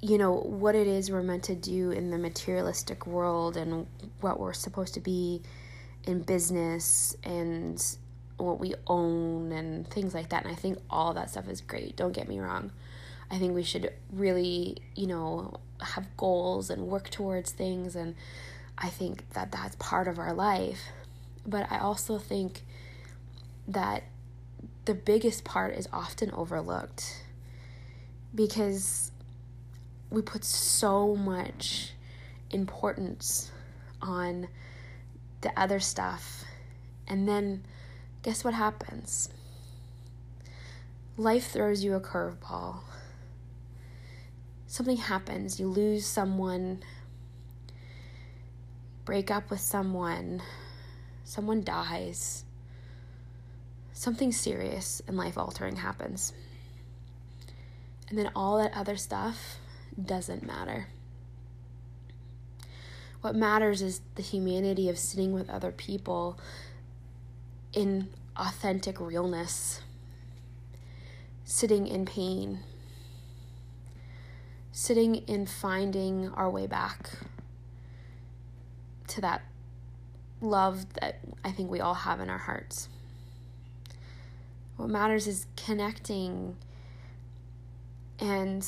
you 0.00 0.18
know, 0.18 0.32
what 0.32 0.74
it 0.74 0.86
is 0.86 1.10
we're 1.10 1.22
meant 1.22 1.42
to 1.44 1.54
do 1.54 1.90
in 1.90 2.10
the 2.10 2.18
materialistic 2.18 3.06
world 3.06 3.56
and 3.56 3.86
what 4.20 4.38
we're 4.38 4.52
supposed 4.52 4.94
to 4.94 5.00
be 5.00 5.42
in 6.04 6.22
business 6.22 7.16
and 7.22 7.96
what 8.36 8.58
we 8.58 8.74
own 8.86 9.52
and 9.52 9.86
things 9.88 10.14
like 10.14 10.30
that. 10.30 10.44
And 10.44 10.52
I 10.52 10.56
think 10.56 10.78
all 10.88 11.14
that 11.14 11.30
stuff 11.30 11.48
is 11.48 11.60
great. 11.60 11.96
Don't 11.96 12.12
get 12.12 12.28
me 12.28 12.40
wrong. 12.40 12.72
I 13.30 13.38
think 13.38 13.54
we 13.54 13.62
should 13.62 13.92
really, 14.12 14.78
you 14.96 15.06
know, 15.06 15.60
have 15.80 16.06
goals 16.16 16.70
and 16.70 16.88
work 16.88 17.10
towards 17.10 17.52
things. 17.52 17.94
And 17.94 18.14
I 18.76 18.88
think 18.88 19.30
that 19.34 19.52
that's 19.52 19.76
part 19.76 20.08
of 20.08 20.18
our 20.18 20.32
life. 20.32 20.80
But 21.46 21.70
I 21.70 21.78
also 21.78 22.18
think 22.18 22.62
that 23.68 24.04
the 24.84 24.94
biggest 24.94 25.44
part 25.44 25.74
is 25.74 25.88
often 25.92 26.30
overlooked 26.32 27.22
because 28.34 29.12
we 30.10 30.22
put 30.22 30.44
so 30.44 31.14
much 31.14 31.92
importance 32.50 33.50
on 34.02 34.48
the 35.40 35.58
other 35.58 35.80
stuff. 35.80 36.44
And 37.06 37.28
then 37.28 37.64
guess 38.22 38.44
what 38.44 38.54
happens? 38.54 39.28
Life 41.16 41.48
throws 41.48 41.84
you 41.84 41.94
a 41.94 42.00
curveball. 42.00 42.80
Something 44.66 44.98
happens, 44.98 45.58
you 45.58 45.66
lose 45.66 46.06
someone, 46.06 46.82
break 49.04 49.30
up 49.30 49.50
with 49.50 49.60
someone, 49.60 50.40
someone 51.24 51.62
dies, 51.62 52.44
something 53.92 54.30
serious 54.30 55.02
and 55.08 55.16
life 55.16 55.36
altering 55.36 55.76
happens. 55.76 56.32
And 58.08 58.18
then 58.18 58.30
all 58.34 58.58
that 58.58 58.72
other 58.74 58.96
stuff 58.96 59.58
doesn't 60.00 60.46
matter. 60.46 60.86
What 63.20 63.34
matters 63.34 63.82
is 63.82 64.00
the 64.14 64.22
humanity 64.22 64.88
of 64.88 64.98
sitting 64.98 65.32
with 65.32 65.50
other 65.50 65.72
people 65.72 66.38
in 67.72 68.08
authentic 68.36 68.98
realness, 68.98 69.82
sitting 71.44 71.86
in 71.86 72.06
pain, 72.06 72.60
sitting 74.72 75.16
in 75.16 75.44
finding 75.44 76.30
our 76.30 76.48
way 76.48 76.66
back 76.66 77.10
to 79.08 79.20
that 79.20 79.42
love 80.40 80.94
that 80.94 81.18
I 81.44 81.50
think 81.50 81.70
we 81.70 81.80
all 81.80 81.94
have 81.94 82.20
in 82.20 82.30
our 82.30 82.38
hearts. 82.38 82.88
What 84.76 84.88
matters 84.88 85.26
is 85.26 85.46
connecting 85.56 86.56
and 88.18 88.66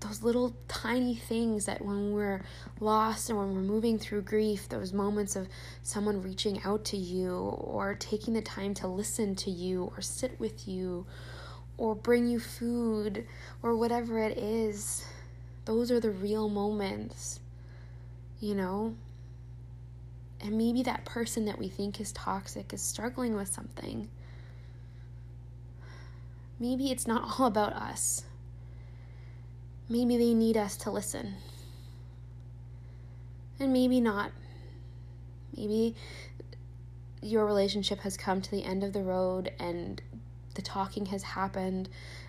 those 0.00 0.22
little 0.22 0.54
tiny 0.66 1.14
things 1.14 1.66
that 1.66 1.84
when 1.84 2.12
we're 2.12 2.42
lost 2.80 3.28
and 3.28 3.38
when 3.38 3.54
we're 3.54 3.60
moving 3.60 3.98
through 3.98 4.22
grief, 4.22 4.68
those 4.68 4.92
moments 4.92 5.36
of 5.36 5.48
someone 5.82 6.22
reaching 6.22 6.60
out 6.64 6.84
to 6.86 6.96
you 6.96 7.34
or 7.34 7.94
taking 7.94 8.34
the 8.34 8.42
time 8.42 8.74
to 8.74 8.86
listen 8.86 9.34
to 9.36 9.50
you 9.50 9.92
or 9.94 10.00
sit 10.00 10.38
with 10.40 10.66
you 10.66 11.06
or 11.76 11.94
bring 11.94 12.28
you 12.28 12.40
food 12.40 13.26
or 13.62 13.76
whatever 13.76 14.18
it 14.18 14.38
is. 14.38 15.04
Those 15.66 15.90
are 15.90 16.00
the 16.00 16.10
real 16.10 16.48
moments, 16.48 17.40
you 18.40 18.54
know? 18.54 18.94
And 20.40 20.56
maybe 20.56 20.82
that 20.84 21.04
person 21.04 21.44
that 21.44 21.58
we 21.58 21.68
think 21.68 22.00
is 22.00 22.12
toxic 22.12 22.72
is 22.72 22.80
struggling 22.80 23.36
with 23.36 23.52
something. 23.52 24.08
Maybe 26.58 26.90
it's 26.90 27.06
not 27.06 27.34
all 27.38 27.46
about 27.46 27.74
us. 27.74 28.24
Maybe 29.90 30.16
they 30.16 30.34
need 30.34 30.56
us 30.56 30.76
to 30.78 30.90
listen. 30.92 31.34
And 33.58 33.72
maybe 33.72 34.00
not. 34.00 34.30
Maybe 35.56 35.96
your 37.20 37.44
relationship 37.44 37.98
has 38.02 38.16
come 38.16 38.40
to 38.40 38.50
the 38.52 38.64
end 38.64 38.84
of 38.84 38.92
the 38.92 39.02
road 39.02 39.50
and 39.58 40.00
the 40.54 40.62
talking 40.62 41.06
has 41.06 41.24
happened 41.24 41.88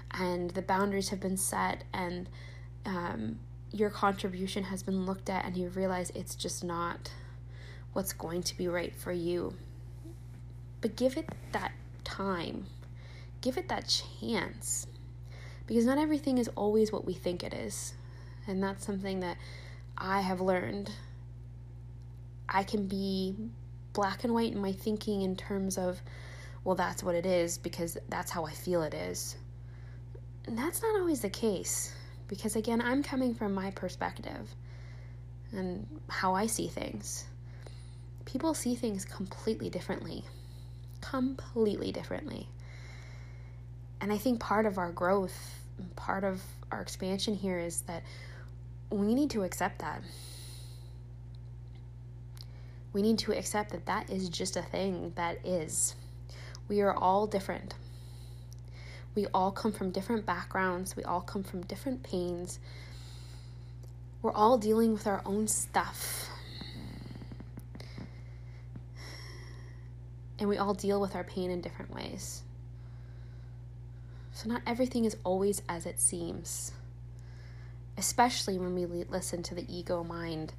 and 0.09 0.49
the 0.49 0.63
boundaries 0.63 1.09
have 1.09 1.19
been 1.19 1.37
set 1.37 1.83
and 1.93 2.27
um, 2.87 3.37
your 3.71 3.91
contribution 3.91 4.63
has 4.63 4.81
been 4.81 5.05
looked 5.05 5.29
at 5.29 5.45
and 5.45 5.55
you 5.55 5.69
realize 5.69 6.11
it's 6.15 6.33
just 6.33 6.63
not 6.63 7.11
what's 7.93 8.11
going 8.11 8.41
to 8.41 8.57
be 8.57 8.67
right 8.67 8.95
for 8.95 9.11
you. 9.11 9.53
But 10.81 10.95
give 10.95 11.15
it 11.15 11.29
that 11.51 11.73
time, 12.03 12.65
give 13.39 13.55
it 13.55 13.69
that 13.69 14.01
chance 14.19 14.87
because 15.71 15.85
not 15.85 15.97
everything 15.97 16.37
is 16.37 16.49
always 16.57 16.91
what 16.91 17.05
we 17.05 17.13
think 17.13 17.45
it 17.45 17.53
is. 17.53 17.93
And 18.45 18.61
that's 18.61 18.85
something 18.85 19.21
that 19.21 19.37
I 19.97 20.19
have 20.19 20.41
learned. 20.41 20.91
I 22.49 22.63
can 22.63 22.87
be 22.87 23.33
black 23.93 24.25
and 24.25 24.33
white 24.33 24.51
in 24.51 24.59
my 24.59 24.73
thinking 24.73 25.21
in 25.21 25.37
terms 25.37 25.77
of, 25.77 26.01
well, 26.65 26.75
that's 26.75 27.01
what 27.05 27.15
it 27.15 27.25
is 27.25 27.57
because 27.57 27.97
that's 28.09 28.29
how 28.29 28.45
I 28.45 28.51
feel 28.51 28.83
it 28.83 28.93
is. 28.93 29.37
And 30.45 30.57
that's 30.57 30.81
not 30.81 30.99
always 30.99 31.21
the 31.21 31.29
case 31.29 31.95
because, 32.27 32.57
again, 32.57 32.81
I'm 32.81 33.01
coming 33.01 33.33
from 33.33 33.53
my 33.53 33.71
perspective 33.71 34.53
and 35.53 35.87
how 36.09 36.33
I 36.33 36.47
see 36.47 36.67
things. 36.67 37.23
People 38.25 38.53
see 38.53 38.75
things 38.75 39.05
completely 39.05 39.69
differently. 39.69 40.25
Completely 40.99 41.93
differently. 41.93 42.49
And 44.01 44.11
I 44.11 44.17
think 44.17 44.41
part 44.41 44.65
of 44.65 44.77
our 44.77 44.91
growth, 44.91 45.60
part 45.95 46.23
of 46.23 46.41
our 46.71 46.81
expansion 46.81 47.33
here 47.33 47.59
is 47.59 47.81
that 47.81 48.03
we 48.89 49.13
need 49.13 49.29
to 49.31 49.43
accept 49.43 49.79
that 49.79 50.01
we 52.93 53.01
need 53.01 53.19
to 53.19 53.31
accept 53.37 53.71
that 53.71 53.85
that 53.85 54.09
is 54.09 54.29
just 54.29 54.57
a 54.57 54.61
thing 54.61 55.13
that 55.15 55.45
is. 55.45 55.95
We 56.67 56.81
are 56.81 56.93
all 56.93 57.25
different. 57.25 57.73
We 59.15 59.27
all 59.33 59.51
come 59.51 59.71
from 59.71 59.91
different 59.91 60.25
backgrounds, 60.25 60.95
we 60.95 61.03
all 61.03 61.21
come 61.21 61.43
from 61.43 61.61
different 61.63 62.03
pains. 62.03 62.59
We're 64.21 64.33
all 64.33 64.57
dealing 64.57 64.93
with 64.93 65.07
our 65.07 65.21
own 65.25 65.47
stuff. 65.47 66.29
And 70.37 70.47
we 70.47 70.57
all 70.57 70.73
deal 70.73 71.01
with 71.01 71.15
our 71.15 71.23
pain 71.23 71.49
in 71.49 71.59
different 71.59 71.93
ways. 71.93 72.43
So, 74.41 74.49
not 74.49 74.63
everything 74.65 75.05
is 75.05 75.15
always 75.23 75.61
as 75.69 75.85
it 75.85 75.99
seems, 75.99 76.71
especially 77.95 78.57
when 78.57 78.73
we 78.73 78.87
listen 78.87 79.43
to 79.43 79.53
the 79.53 79.63
ego 79.71 80.03
mind 80.03 80.51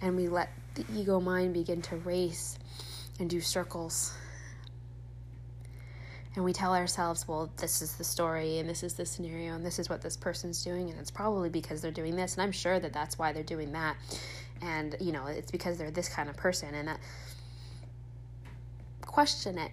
and 0.00 0.14
we 0.14 0.28
let 0.28 0.50
the 0.76 0.84
ego 0.94 1.18
mind 1.18 1.52
begin 1.52 1.82
to 1.82 1.96
race 1.96 2.56
and 3.18 3.28
do 3.28 3.40
circles. 3.40 4.14
And 6.36 6.44
we 6.44 6.52
tell 6.52 6.76
ourselves, 6.76 7.26
well, 7.26 7.50
this 7.56 7.82
is 7.82 7.96
the 7.96 8.04
story, 8.04 8.58
and 8.58 8.68
this 8.68 8.84
is 8.84 8.94
the 8.94 9.04
scenario, 9.04 9.54
and 9.54 9.66
this 9.66 9.80
is 9.80 9.90
what 9.90 10.00
this 10.00 10.16
person's 10.16 10.62
doing, 10.62 10.88
and 10.90 11.00
it's 11.00 11.10
probably 11.10 11.48
because 11.48 11.82
they're 11.82 11.90
doing 11.90 12.14
this, 12.14 12.34
and 12.34 12.42
I'm 12.42 12.52
sure 12.52 12.78
that 12.78 12.92
that's 12.92 13.18
why 13.18 13.32
they're 13.32 13.42
doing 13.42 13.72
that. 13.72 13.96
And, 14.62 14.94
you 15.00 15.10
know, 15.10 15.26
it's 15.26 15.50
because 15.50 15.76
they're 15.76 15.90
this 15.90 16.08
kind 16.08 16.28
of 16.28 16.36
person, 16.36 16.72
and 16.72 16.86
that. 16.86 17.00
Question 19.00 19.58
it. 19.58 19.72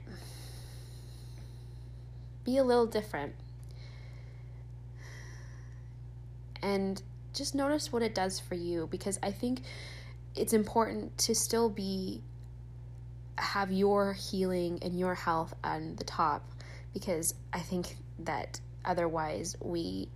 Be 2.43 2.57
a 2.57 2.63
little 2.63 2.87
different. 2.87 3.35
And 6.61 7.01
just 7.33 7.55
notice 7.55 7.91
what 7.91 8.01
it 8.01 8.13
does 8.13 8.39
for 8.39 8.55
you, 8.55 8.87
because 8.91 9.19
I 9.23 9.31
think 9.31 9.61
it's 10.35 10.53
important 10.53 11.17
to 11.19 11.35
still 11.35 11.69
be 11.69 12.21
have 13.37 13.71
your 13.71 14.13
healing 14.13 14.79
and 14.81 14.99
your 14.99 15.15
health 15.15 15.53
on 15.63 15.95
the 15.95 16.03
top 16.03 16.43
because 16.93 17.33
I 17.53 17.59
think 17.59 17.97
that 18.19 18.59
otherwise 18.85 19.55
we 19.61 20.09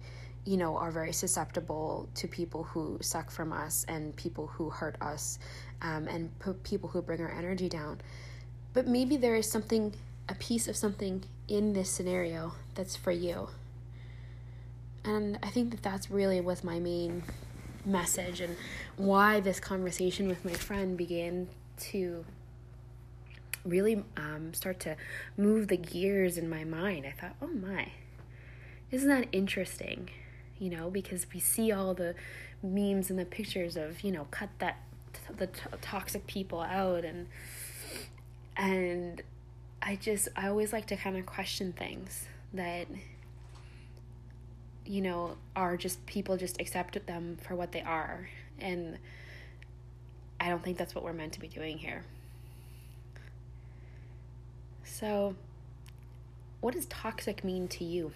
you 0.46 0.58
know 0.58 0.78
are 0.78 0.92
very 0.92 1.12
susceptible 1.12 2.08
to 2.16 2.28
people 2.28 2.64
who 2.64 3.00
suck 3.02 3.32
from 3.32 3.52
us 3.52 3.86
and 3.88 4.16
people 4.16 4.48
who 4.48 4.70
hurt 4.70 4.96
us 5.02 5.40
um, 5.82 6.08
and 6.08 6.30
p- 6.40 6.52
people 6.64 6.90
who 6.90 7.02
bring 7.02 7.22
our 7.22 7.32
energy 7.32 7.68
down. 7.68 8.00
But 8.74 8.88
maybe 8.88 9.18
there 9.18 9.36
is 9.36 9.50
something 9.50 9.94
a 10.30 10.36
piece 10.36 10.68
of 10.68 10.76
something 10.76 11.24
in 11.48 11.74
this 11.74 11.90
scenario 11.90 12.54
that's 12.76 12.96
for 12.96 13.12
you 13.12 13.50
and 15.06 15.38
i 15.44 15.48
think 15.48 15.72
that 15.72 15.84
that's 15.84 16.10
really 16.10 16.42
was 16.42 16.64
my 16.64 16.80
main 16.80 17.24
message 17.86 18.42
and 18.42 18.56
why 18.98 19.40
this 19.40 19.60
conversation 19.60 20.28
with 20.28 20.44
my 20.44 20.54
friend 20.54 20.98
began 20.98 21.48
to 21.78 22.26
really 23.66 24.04
um, 24.16 24.54
start 24.54 24.80
to 24.82 24.96
move 25.38 25.68
the 25.68 25.78
gears 25.78 26.38
in 26.38 26.50
my 26.50 26.64
mind. 26.64 27.06
I 27.06 27.12
thought, 27.20 27.36
oh 27.42 27.48
my, 27.48 27.92
isn't 28.92 29.10
that 29.10 29.28
interesting? 29.32 30.10
You 30.60 30.70
know, 30.70 30.90
because 30.90 31.26
we 31.34 31.40
see 31.40 31.72
all 31.72 31.94
the 31.94 32.16
memes 32.64 33.10
and 33.10 33.20
the 33.20 33.26
pictures 33.26 33.76
of, 33.76 34.02
you 34.02 34.12
know, 34.12 34.28
cut 34.32 34.50
that 34.60 34.78
the 35.38 35.48
t- 35.48 35.62
toxic 35.82 36.28
people 36.28 36.60
out 36.60 37.06
and 37.06 37.28
and 38.58 39.22
I 39.82 39.96
just 39.96 40.28
I 40.36 40.48
always 40.48 40.74
like 40.74 40.88
to 40.88 40.98
kind 40.98 41.18
of 41.18 41.26
question 41.26 41.72
things 41.72 42.26
that 42.54 42.88
you 44.86 45.02
know, 45.02 45.36
are 45.56 45.78
just 45.78 46.06
people 46.06 46.38
just 46.38 46.60
accept 46.62 47.04
them 47.06 47.38
for 47.42 47.56
what 47.56 47.72
they 47.72 47.82
are. 47.82 48.30
And 48.60 48.98
I 50.40 50.50
don't 50.50 50.64
think 50.64 50.78
that's 50.78 50.94
what 50.94 51.04
we're 51.04 51.14
meant 51.14 51.34
to 51.34 51.40
be 51.40 51.48
doing 51.48 51.78
here. 51.78 52.04
So, 54.84 55.36
what 56.62 56.74
does 56.74 56.86
toxic 56.86 57.44
mean 57.44 57.68
to 57.70 57.84
you? 57.84 58.12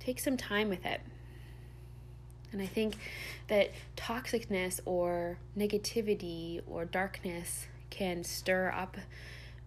Take 0.00 0.18
some 0.18 0.36
time 0.36 0.68
with 0.68 0.84
it. 0.84 1.00
And 2.52 2.62
I 2.62 2.66
think 2.66 2.96
that 3.48 3.72
toxicness 3.96 4.80
or 4.84 5.38
negativity 5.56 6.62
or 6.66 6.84
darkness 6.84 7.66
can 7.90 8.24
stir 8.24 8.70
up 8.70 8.96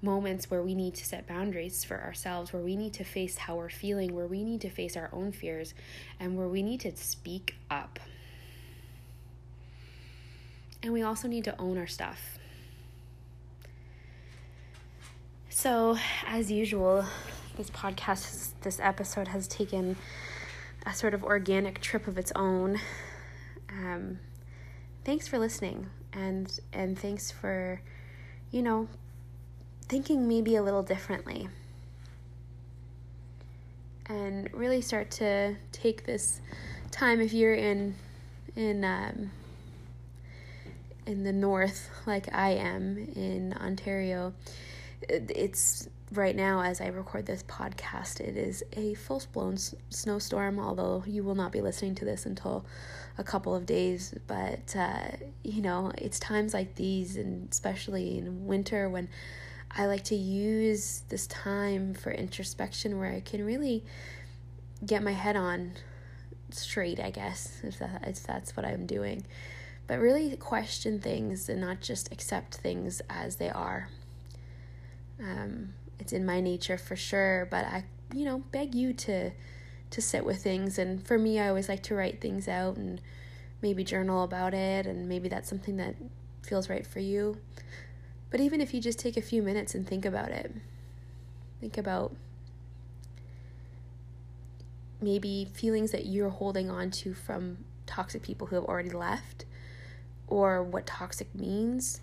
moments 0.01 0.49
where 0.49 0.63
we 0.63 0.75
need 0.75 0.95
to 0.95 1.05
set 1.05 1.27
boundaries 1.27 1.83
for 1.83 2.01
ourselves, 2.01 2.51
where 2.53 2.61
we 2.61 2.75
need 2.75 2.93
to 2.93 3.03
face 3.03 3.37
how 3.37 3.55
we're 3.55 3.69
feeling, 3.69 4.15
where 4.15 4.27
we 4.27 4.43
need 4.43 4.61
to 4.61 4.69
face 4.69 4.97
our 4.97 5.09
own 5.13 5.31
fears, 5.31 5.73
and 6.19 6.37
where 6.37 6.47
we 6.47 6.63
need 6.63 6.79
to 6.81 6.95
speak 6.95 7.55
up. 7.69 7.99
And 10.83 10.93
we 10.93 11.03
also 11.03 11.27
need 11.27 11.43
to 11.43 11.59
own 11.59 11.77
our 11.77 11.87
stuff. 11.87 12.39
So, 15.49 15.97
as 16.25 16.51
usual, 16.51 17.05
this 17.57 17.69
podcast, 17.69 18.53
this 18.61 18.79
episode 18.79 19.27
has 19.27 19.47
taken 19.47 19.95
a 20.85 20.93
sort 20.93 21.13
of 21.13 21.23
organic 21.23 21.81
trip 21.81 22.07
of 22.07 22.17
its 22.17 22.31
own. 22.35 22.79
Um, 23.69 24.19
thanks 25.05 25.27
for 25.27 25.37
listening, 25.37 25.89
and 26.13 26.59
and 26.73 26.97
thanks 26.97 27.31
for, 27.31 27.81
you 28.49 28.63
know, 28.63 28.87
thinking 29.91 30.25
maybe 30.25 30.55
a 30.55 30.63
little 30.63 30.83
differently. 30.83 31.49
And 34.05 34.49
really 34.53 34.79
start 34.79 35.11
to 35.11 35.57
take 35.73 36.05
this 36.05 36.39
time 36.91 37.19
if 37.19 37.33
you're 37.33 37.53
in 37.53 37.95
in 38.55 38.85
um, 38.85 39.31
in 41.05 41.25
the 41.25 41.33
north 41.33 41.89
like 42.05 42.33
I 42.33 42.51
am 42.51 42.97
in 43.15 43.53
Ontario 43.59 44.33
it's 45.09 45.89
right 46.13 46.35
now 46.35 46.61
as 46.61 46.79
I 46.79 46.87
record 46.87 47.25
this 47.25 47.43
podcast 47.43 48.21
it 48.21 48.37
is 48.37 48.63
a 48.73 48.93
full 48.93 49.21
blown 49.33 49.53
s- 49.55 49.75
snowstorm 49.89 50.57
although 50.57 51.03
you 51.05 51.23
will 51.23 51.35
not 51.35 51.51
be 51.51 51.59
listening 51.59 51.95
to 51.95 52.05
this 52.05 52.25
until 52.25 52.65
a 53.17 53.23
couple 53.25 53.53
of 53.53 53.65
days. 53.65 54.13
But 54.27 54.73
uh, 54.73 55.17
you 55.43 55.61
know 55.61 55.91
it's 55.97 56.19
times 56.19 56.53
like 56.53 56.75
these 56.75 57.17
and 57.17 57.49
especially 57.51 58.17
in 58.17 58.45
winter 58.45 58.89
when 58.89 59.09
I 59.75 59.85
like 59.85 60.03
to 60.05 60.15
use 60.15 61.03
this 61.09 61.27
time 61.27 61.93
for 61.93 62.11
introspection 62.11 62.99
where 62.99 63.11
I 63.11 63.21
can 63.21 63.45
really 63.45 63.83
get 64.85 65.03
my 65.03 65.13
head 65.13 65.35
on 65.35 65.73
straight, 66.49 66.99
I 66.99 67.11
guess, 67.11 67.59
if, 67.63 67.79
that, 67.79 68.03
if 68.07 68.23
that's 68.23 68.57
what 68.57 68.65
I'm 68.65 68.85
doing. 68.85 69.25
But 69.87 69.99
really 69.99 70.35
question 70.35 70.99
things 70.99 71.47
and 71.49 71.61
not 71.61 71.81
just 71.81 72.11
accept 72.11 72.55
things 72.55 73.01
as 73.09 73.37
they 73.37 73.49
are. 73.49 73.89
Um, 75.19 75.73
it's 75.99 76.13
in 76.13 76.25
my 76.25 76.41
nature 76.41 76.77
for 76.77 76.95
sure, 76.95 77.47
but 77.49 77.65
I, 77.65 77.85
you 78.13 78.25
know, 78.25 78.39
beg 78.51 78.75
you 78.75 78.93
to 78.93 79.31
to 79.91 80.01
sit 80.01 80.25
with 80.25 80.41
things 80.41 80.79
and 80.79 81.05
for 81.05 81.19
me 81.19 81.37
I 81.37 81.49
always 81.49 81.67
like 81.67 81.83
to 81.83 81.95
write 81.95 82.21
things 82.21 82.47
out 82.47 82.77
and 82.77 83.01
maybe 83.61 83.83
journal 83.83 84.23
about 84.23 84.53
it 84.53 84.85
and 84.85 85.09
maybe 85.09 85.27
that's 85.27 85.49
something 85.49 85.75
that 85.77 85.95
feels 86.43 86.69
right 86.69 86.87
for 86.87 86.99
you. 86.99 87.37
But 88.31 88.39
even 88.39 88.61
if 88.61 88.73
you 88.73 88.81
just 88.81 88.97
take 88.97 89.17
a 89.17 89.21
few 89.21 89.43
minutes 89.43 89.75
and 89.75 89.85
think 89.85 90.05
about 90.05 90.29
it. 90.29 90.51
Think 91.59 91.77
about 91.77 92.15
maybe 95.01 95.49
feelings 95.53 95.91
that 95.91 96.05
you're 96.05 96.29
holding 96.29 96.69
on 96.69 96.91
to 96.91 97.13
from 97.13 97.57
toxic 97.85 98.23
people 98.23 98.47
who 98.47 98.55
have 98.55 98.65
already 98.65 98.89
left 98.89 99.45
or 100.27 100.63
what 100.63 100.85
toxic 100.85 101.33
means 101.35 102.01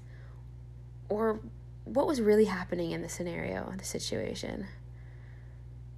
or 1.09 1.41
what 1.85 2.07
was 2.07 2.20
really 2.20 2.45
happening 2.45 2.91
in 2.91 3.01
the 3.01 3.09
scenario, 3.09 3.72
the 3.79 3.85
situation. 3.85 4.66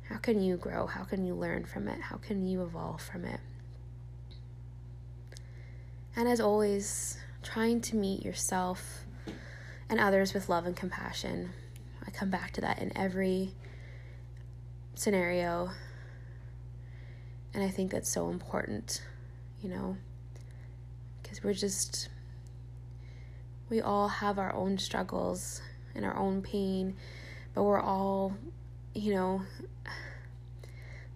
How 0.09 0.19
can 0.19 0.41
you 0.41 0.57
grow? 0.57 0.87
How 0.87 1.03
can 1.03 1.27
you 1.27 1.35
learn 1.35 1.65
from 1.65 1.89
it? 1.89 2.01
How 2.01 2.17
can 2.17 2.47
you 2.47 2.63
evolve 2.63 3.03
from 3.03 3.25
it? 3.25 3.41
And 6.15 6.29
as 6.29 6.41
always, 6.41 7.19
trying 7.43 7.81
to 7.83 7.97
meet 7.97 8.25
yourself 8.25 9.05
and 9.91 9.99
others 9.99 10.33
with 10.33 10.49
love 10.49 10.65
and 10.65 10.77
compassion. 10.77 11.51
I 12.07 12.11
come 12.11 12.31
back 12.31 12.53
to 12.53 12.61
that 12.61 12.79
in 12.79 12.97
every 12.97 13.53
scenario. 14.95 15.71
And 17.53 17.65
I 17.65 17.69
think 17.69 17.91
that's 17.91 18.09
so 18.09 18.31
important, 18.31 19.03
you 19.61 19.69
know, 19.69 19.97
because 21.21 21.43
we're 21.43 21.53
just, 21.53 22.09
we 23.69 23.81
all 23.81 24.07
have 24.07 24.39
our 24.39 24.55
own 24.55 24.79
struggles 24.79 25.61
and 25.97 26.05
our 26.05 26.17
own 26.17 26.41
pain, 26.41 26.95
but 27.53 27.65
we're 27.65 27.81
all, 27.81 28.37
you 28.95 29.13
know, 29.13 29.43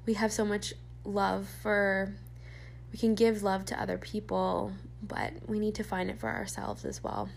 we 0.04 0.14
have 0.14 0.32
so 0.32 0.44
much 0.44 0.74
love 1.04 1.48
for, 1.62 2.12
we 2.92 2.98
can 2.98 3.14
give 3.14 3.44
love 3.44 3.64
to 3.66 3.80
other 3.80 3.96
people, 3.96 4.72
but 5.00 5.32
we 5.46 5.60
need 5.60 5.76
to 5.76 5.84
find 5.84 6.10
it 6.10 6.18
for 6.18 6.28
ourselves 6.28 6.84
as 6.84 7.04
well. 7.04 7.28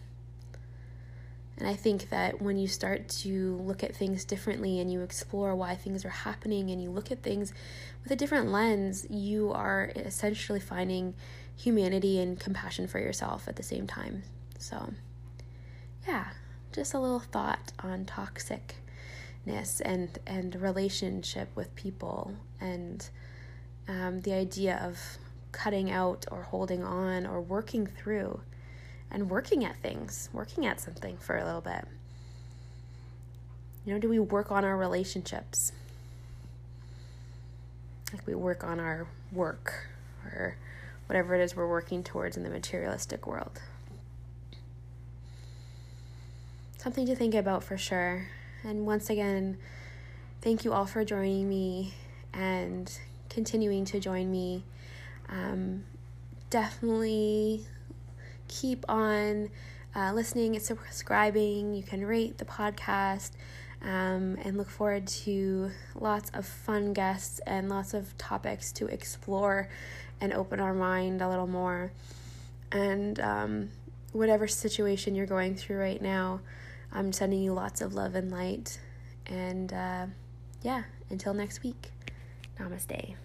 And 1.57 1.67
I 1.67 1.73
think 1.73 2.09
that 2.09 2.39
when 2.41 2.57
you 2.57 2.67
start 2.67 3.09
to 3.09 3.57
look 3.57 3.83
at 3.83 3.95
things 3.95 4.25
differently 4.25 4.79
and 4.79 4.91
you 4.91 5.01
explore 5.01 5.55
why 5.55 5.75
things 5.75 6.05
are 6.05 6.09
happening 6.09 6.69
and 6.69 6.81
you 6.81 6.91
look 6.91 7.11
at 7.11 7.23
things 7.23 7.51
with 8.03 8.11
a 8.11 8.15
different 8.15 8.51
lens, 8.51 9.07
you 9.09 9.51
are 9.51 9.91
essentially 9.95 10.59
finding 10.59 11.15
humanity 11.55 12.19
and 12.19 12.39
compassion 12.39 12.87
for 12.87 12.99
yourself 12.99 13.47
at 13.47 13.55
the 13.55 13.63
same 13.63 13.87
time. 13.87 14.21
So, 14.59 14.93
yeah, 16.07 16.27
just 16.71 16.93
a 16.93 16.99
little 16.99 17.19
thought 17.19 17.71
on 17.79 18.05
toxicness 18.05 19.81
and 19.83 20.19
and 20.27 20.55
relationship 20.61 21.49
with 21.55 21.73
people 21.75 22.35
and 22.59 23.09
um, 23.87 24.21
the 24.21 24.33
idea 24.33 24.79
of 24.83 25.17
cutting 25.51 25.89
out 25.89 26.25
or 26.29 26.43
holding 26.43 26.83
on 26.83 27.25
or 27.25 27.41
working 27.41 27.87
through 27.87 28.41
and 29.11 29.29
working 29.29 29.63
at 29.63 29.77
things, 29.77 30.29
working 30.33 30.65
at 30.65 30.79
something 30.79 31.17
for 31.17 31.37
a 31.37 31.45
little 31.45 31.61
bit. 31.61 31.85
You 33.85 33.93
know, 33.93 33.99
do 33.99 34.09
we 34.09 34.19
work 34.19 34.51
on 34.51 34.65
our 34.65 34.75
relationships? 34.75 35.71
Like 38.11 38.25
we 38.27 38.35
work 38.35 38.63
on 38.63 38.79
our 38.79 39.07
work 39.31 39.87
or 40.25 40.57
whatever 41.07 41.35
it 41.35 41.41
is 41.41 41.55
we're 41.55 41.67
working 41.67 42.03
towards 42.03 42.35
in 42.35 42.43
the 42.43 42.49
materialistic 42.49 43.25
world. 43.25 43.61
Something 46.77 47.05
to 47.07 47.15
think 47.15 47.33
about 47.33 47.63
for 47.63 47.77
sure. 47.77 48.27
And 48.63 48.85
once 48.85 49.09
again, 49.09 49.57
thank 50.41 50.65
you 50.65 50.73
all 50.73 50.85
for 50.85 51.03
joining 51.03 51.47
me 51.49 51.93
and 52.33 52.91
continuing 53.29 53.85
to 53.85 53.99
join 53.99 54.29
me. 54.31 54.63
Um, 55.29 55.85
definitely 56.49 57.65
keep 58.47 58.85
on 58.89 59.49
uh, 59.95 60.13
listening 60.13 60.55
and 60.55 60.63
subscribing. 60.63 61.73
You 61.73 61.83
can 61.83 62.05
rate 62.05 62.37
the 62.37 62.45
podcast 62.45 63.31
um, 63.81 64.37
and 64.43 64.57
look 64.57 64.69
forward 64.69 65.07
to 65.07 65.71
lots 65.95 66.29
of 66.31 66.45
fun 66.45 66.93
guests 66.93 67.39
and 67.45 67.69
lots 67.69 67.93
of 67.93 68.17
topics 68.17 68.71
to 68.73 68.87
explore 68.87 69.69
and 70.19 70.33
open 70.33 70.59
our 70.59 70.73
mind 70.73 71.21
a 71.21 71.29
little 71.29 71.47
more. 71.47 71.91
And 72.71 73.19
um, 73.19 73.69
whatever 74.11 74.47
situation 74.47 75.15
you're 75.15 75.25
going 75.25 75.55
through 75.55 75.77
right 75.77 76.01
now, 76.01 76.41
I'm 76.91 77.13
sending 77.13 77.41
you 77.41 77.53
lots 77.53 77.81
of 77.81 77.93
love 77.93 78.15
and 78.15 78.31
light. 78.31 78.79
And 79.25 79.71
uh, 79.73 80.07
yeah, 80.63 80.83
until 81.09 81.33
next 81.33 81.63
week, 81.63 81.91
namaste. 82.59 83.15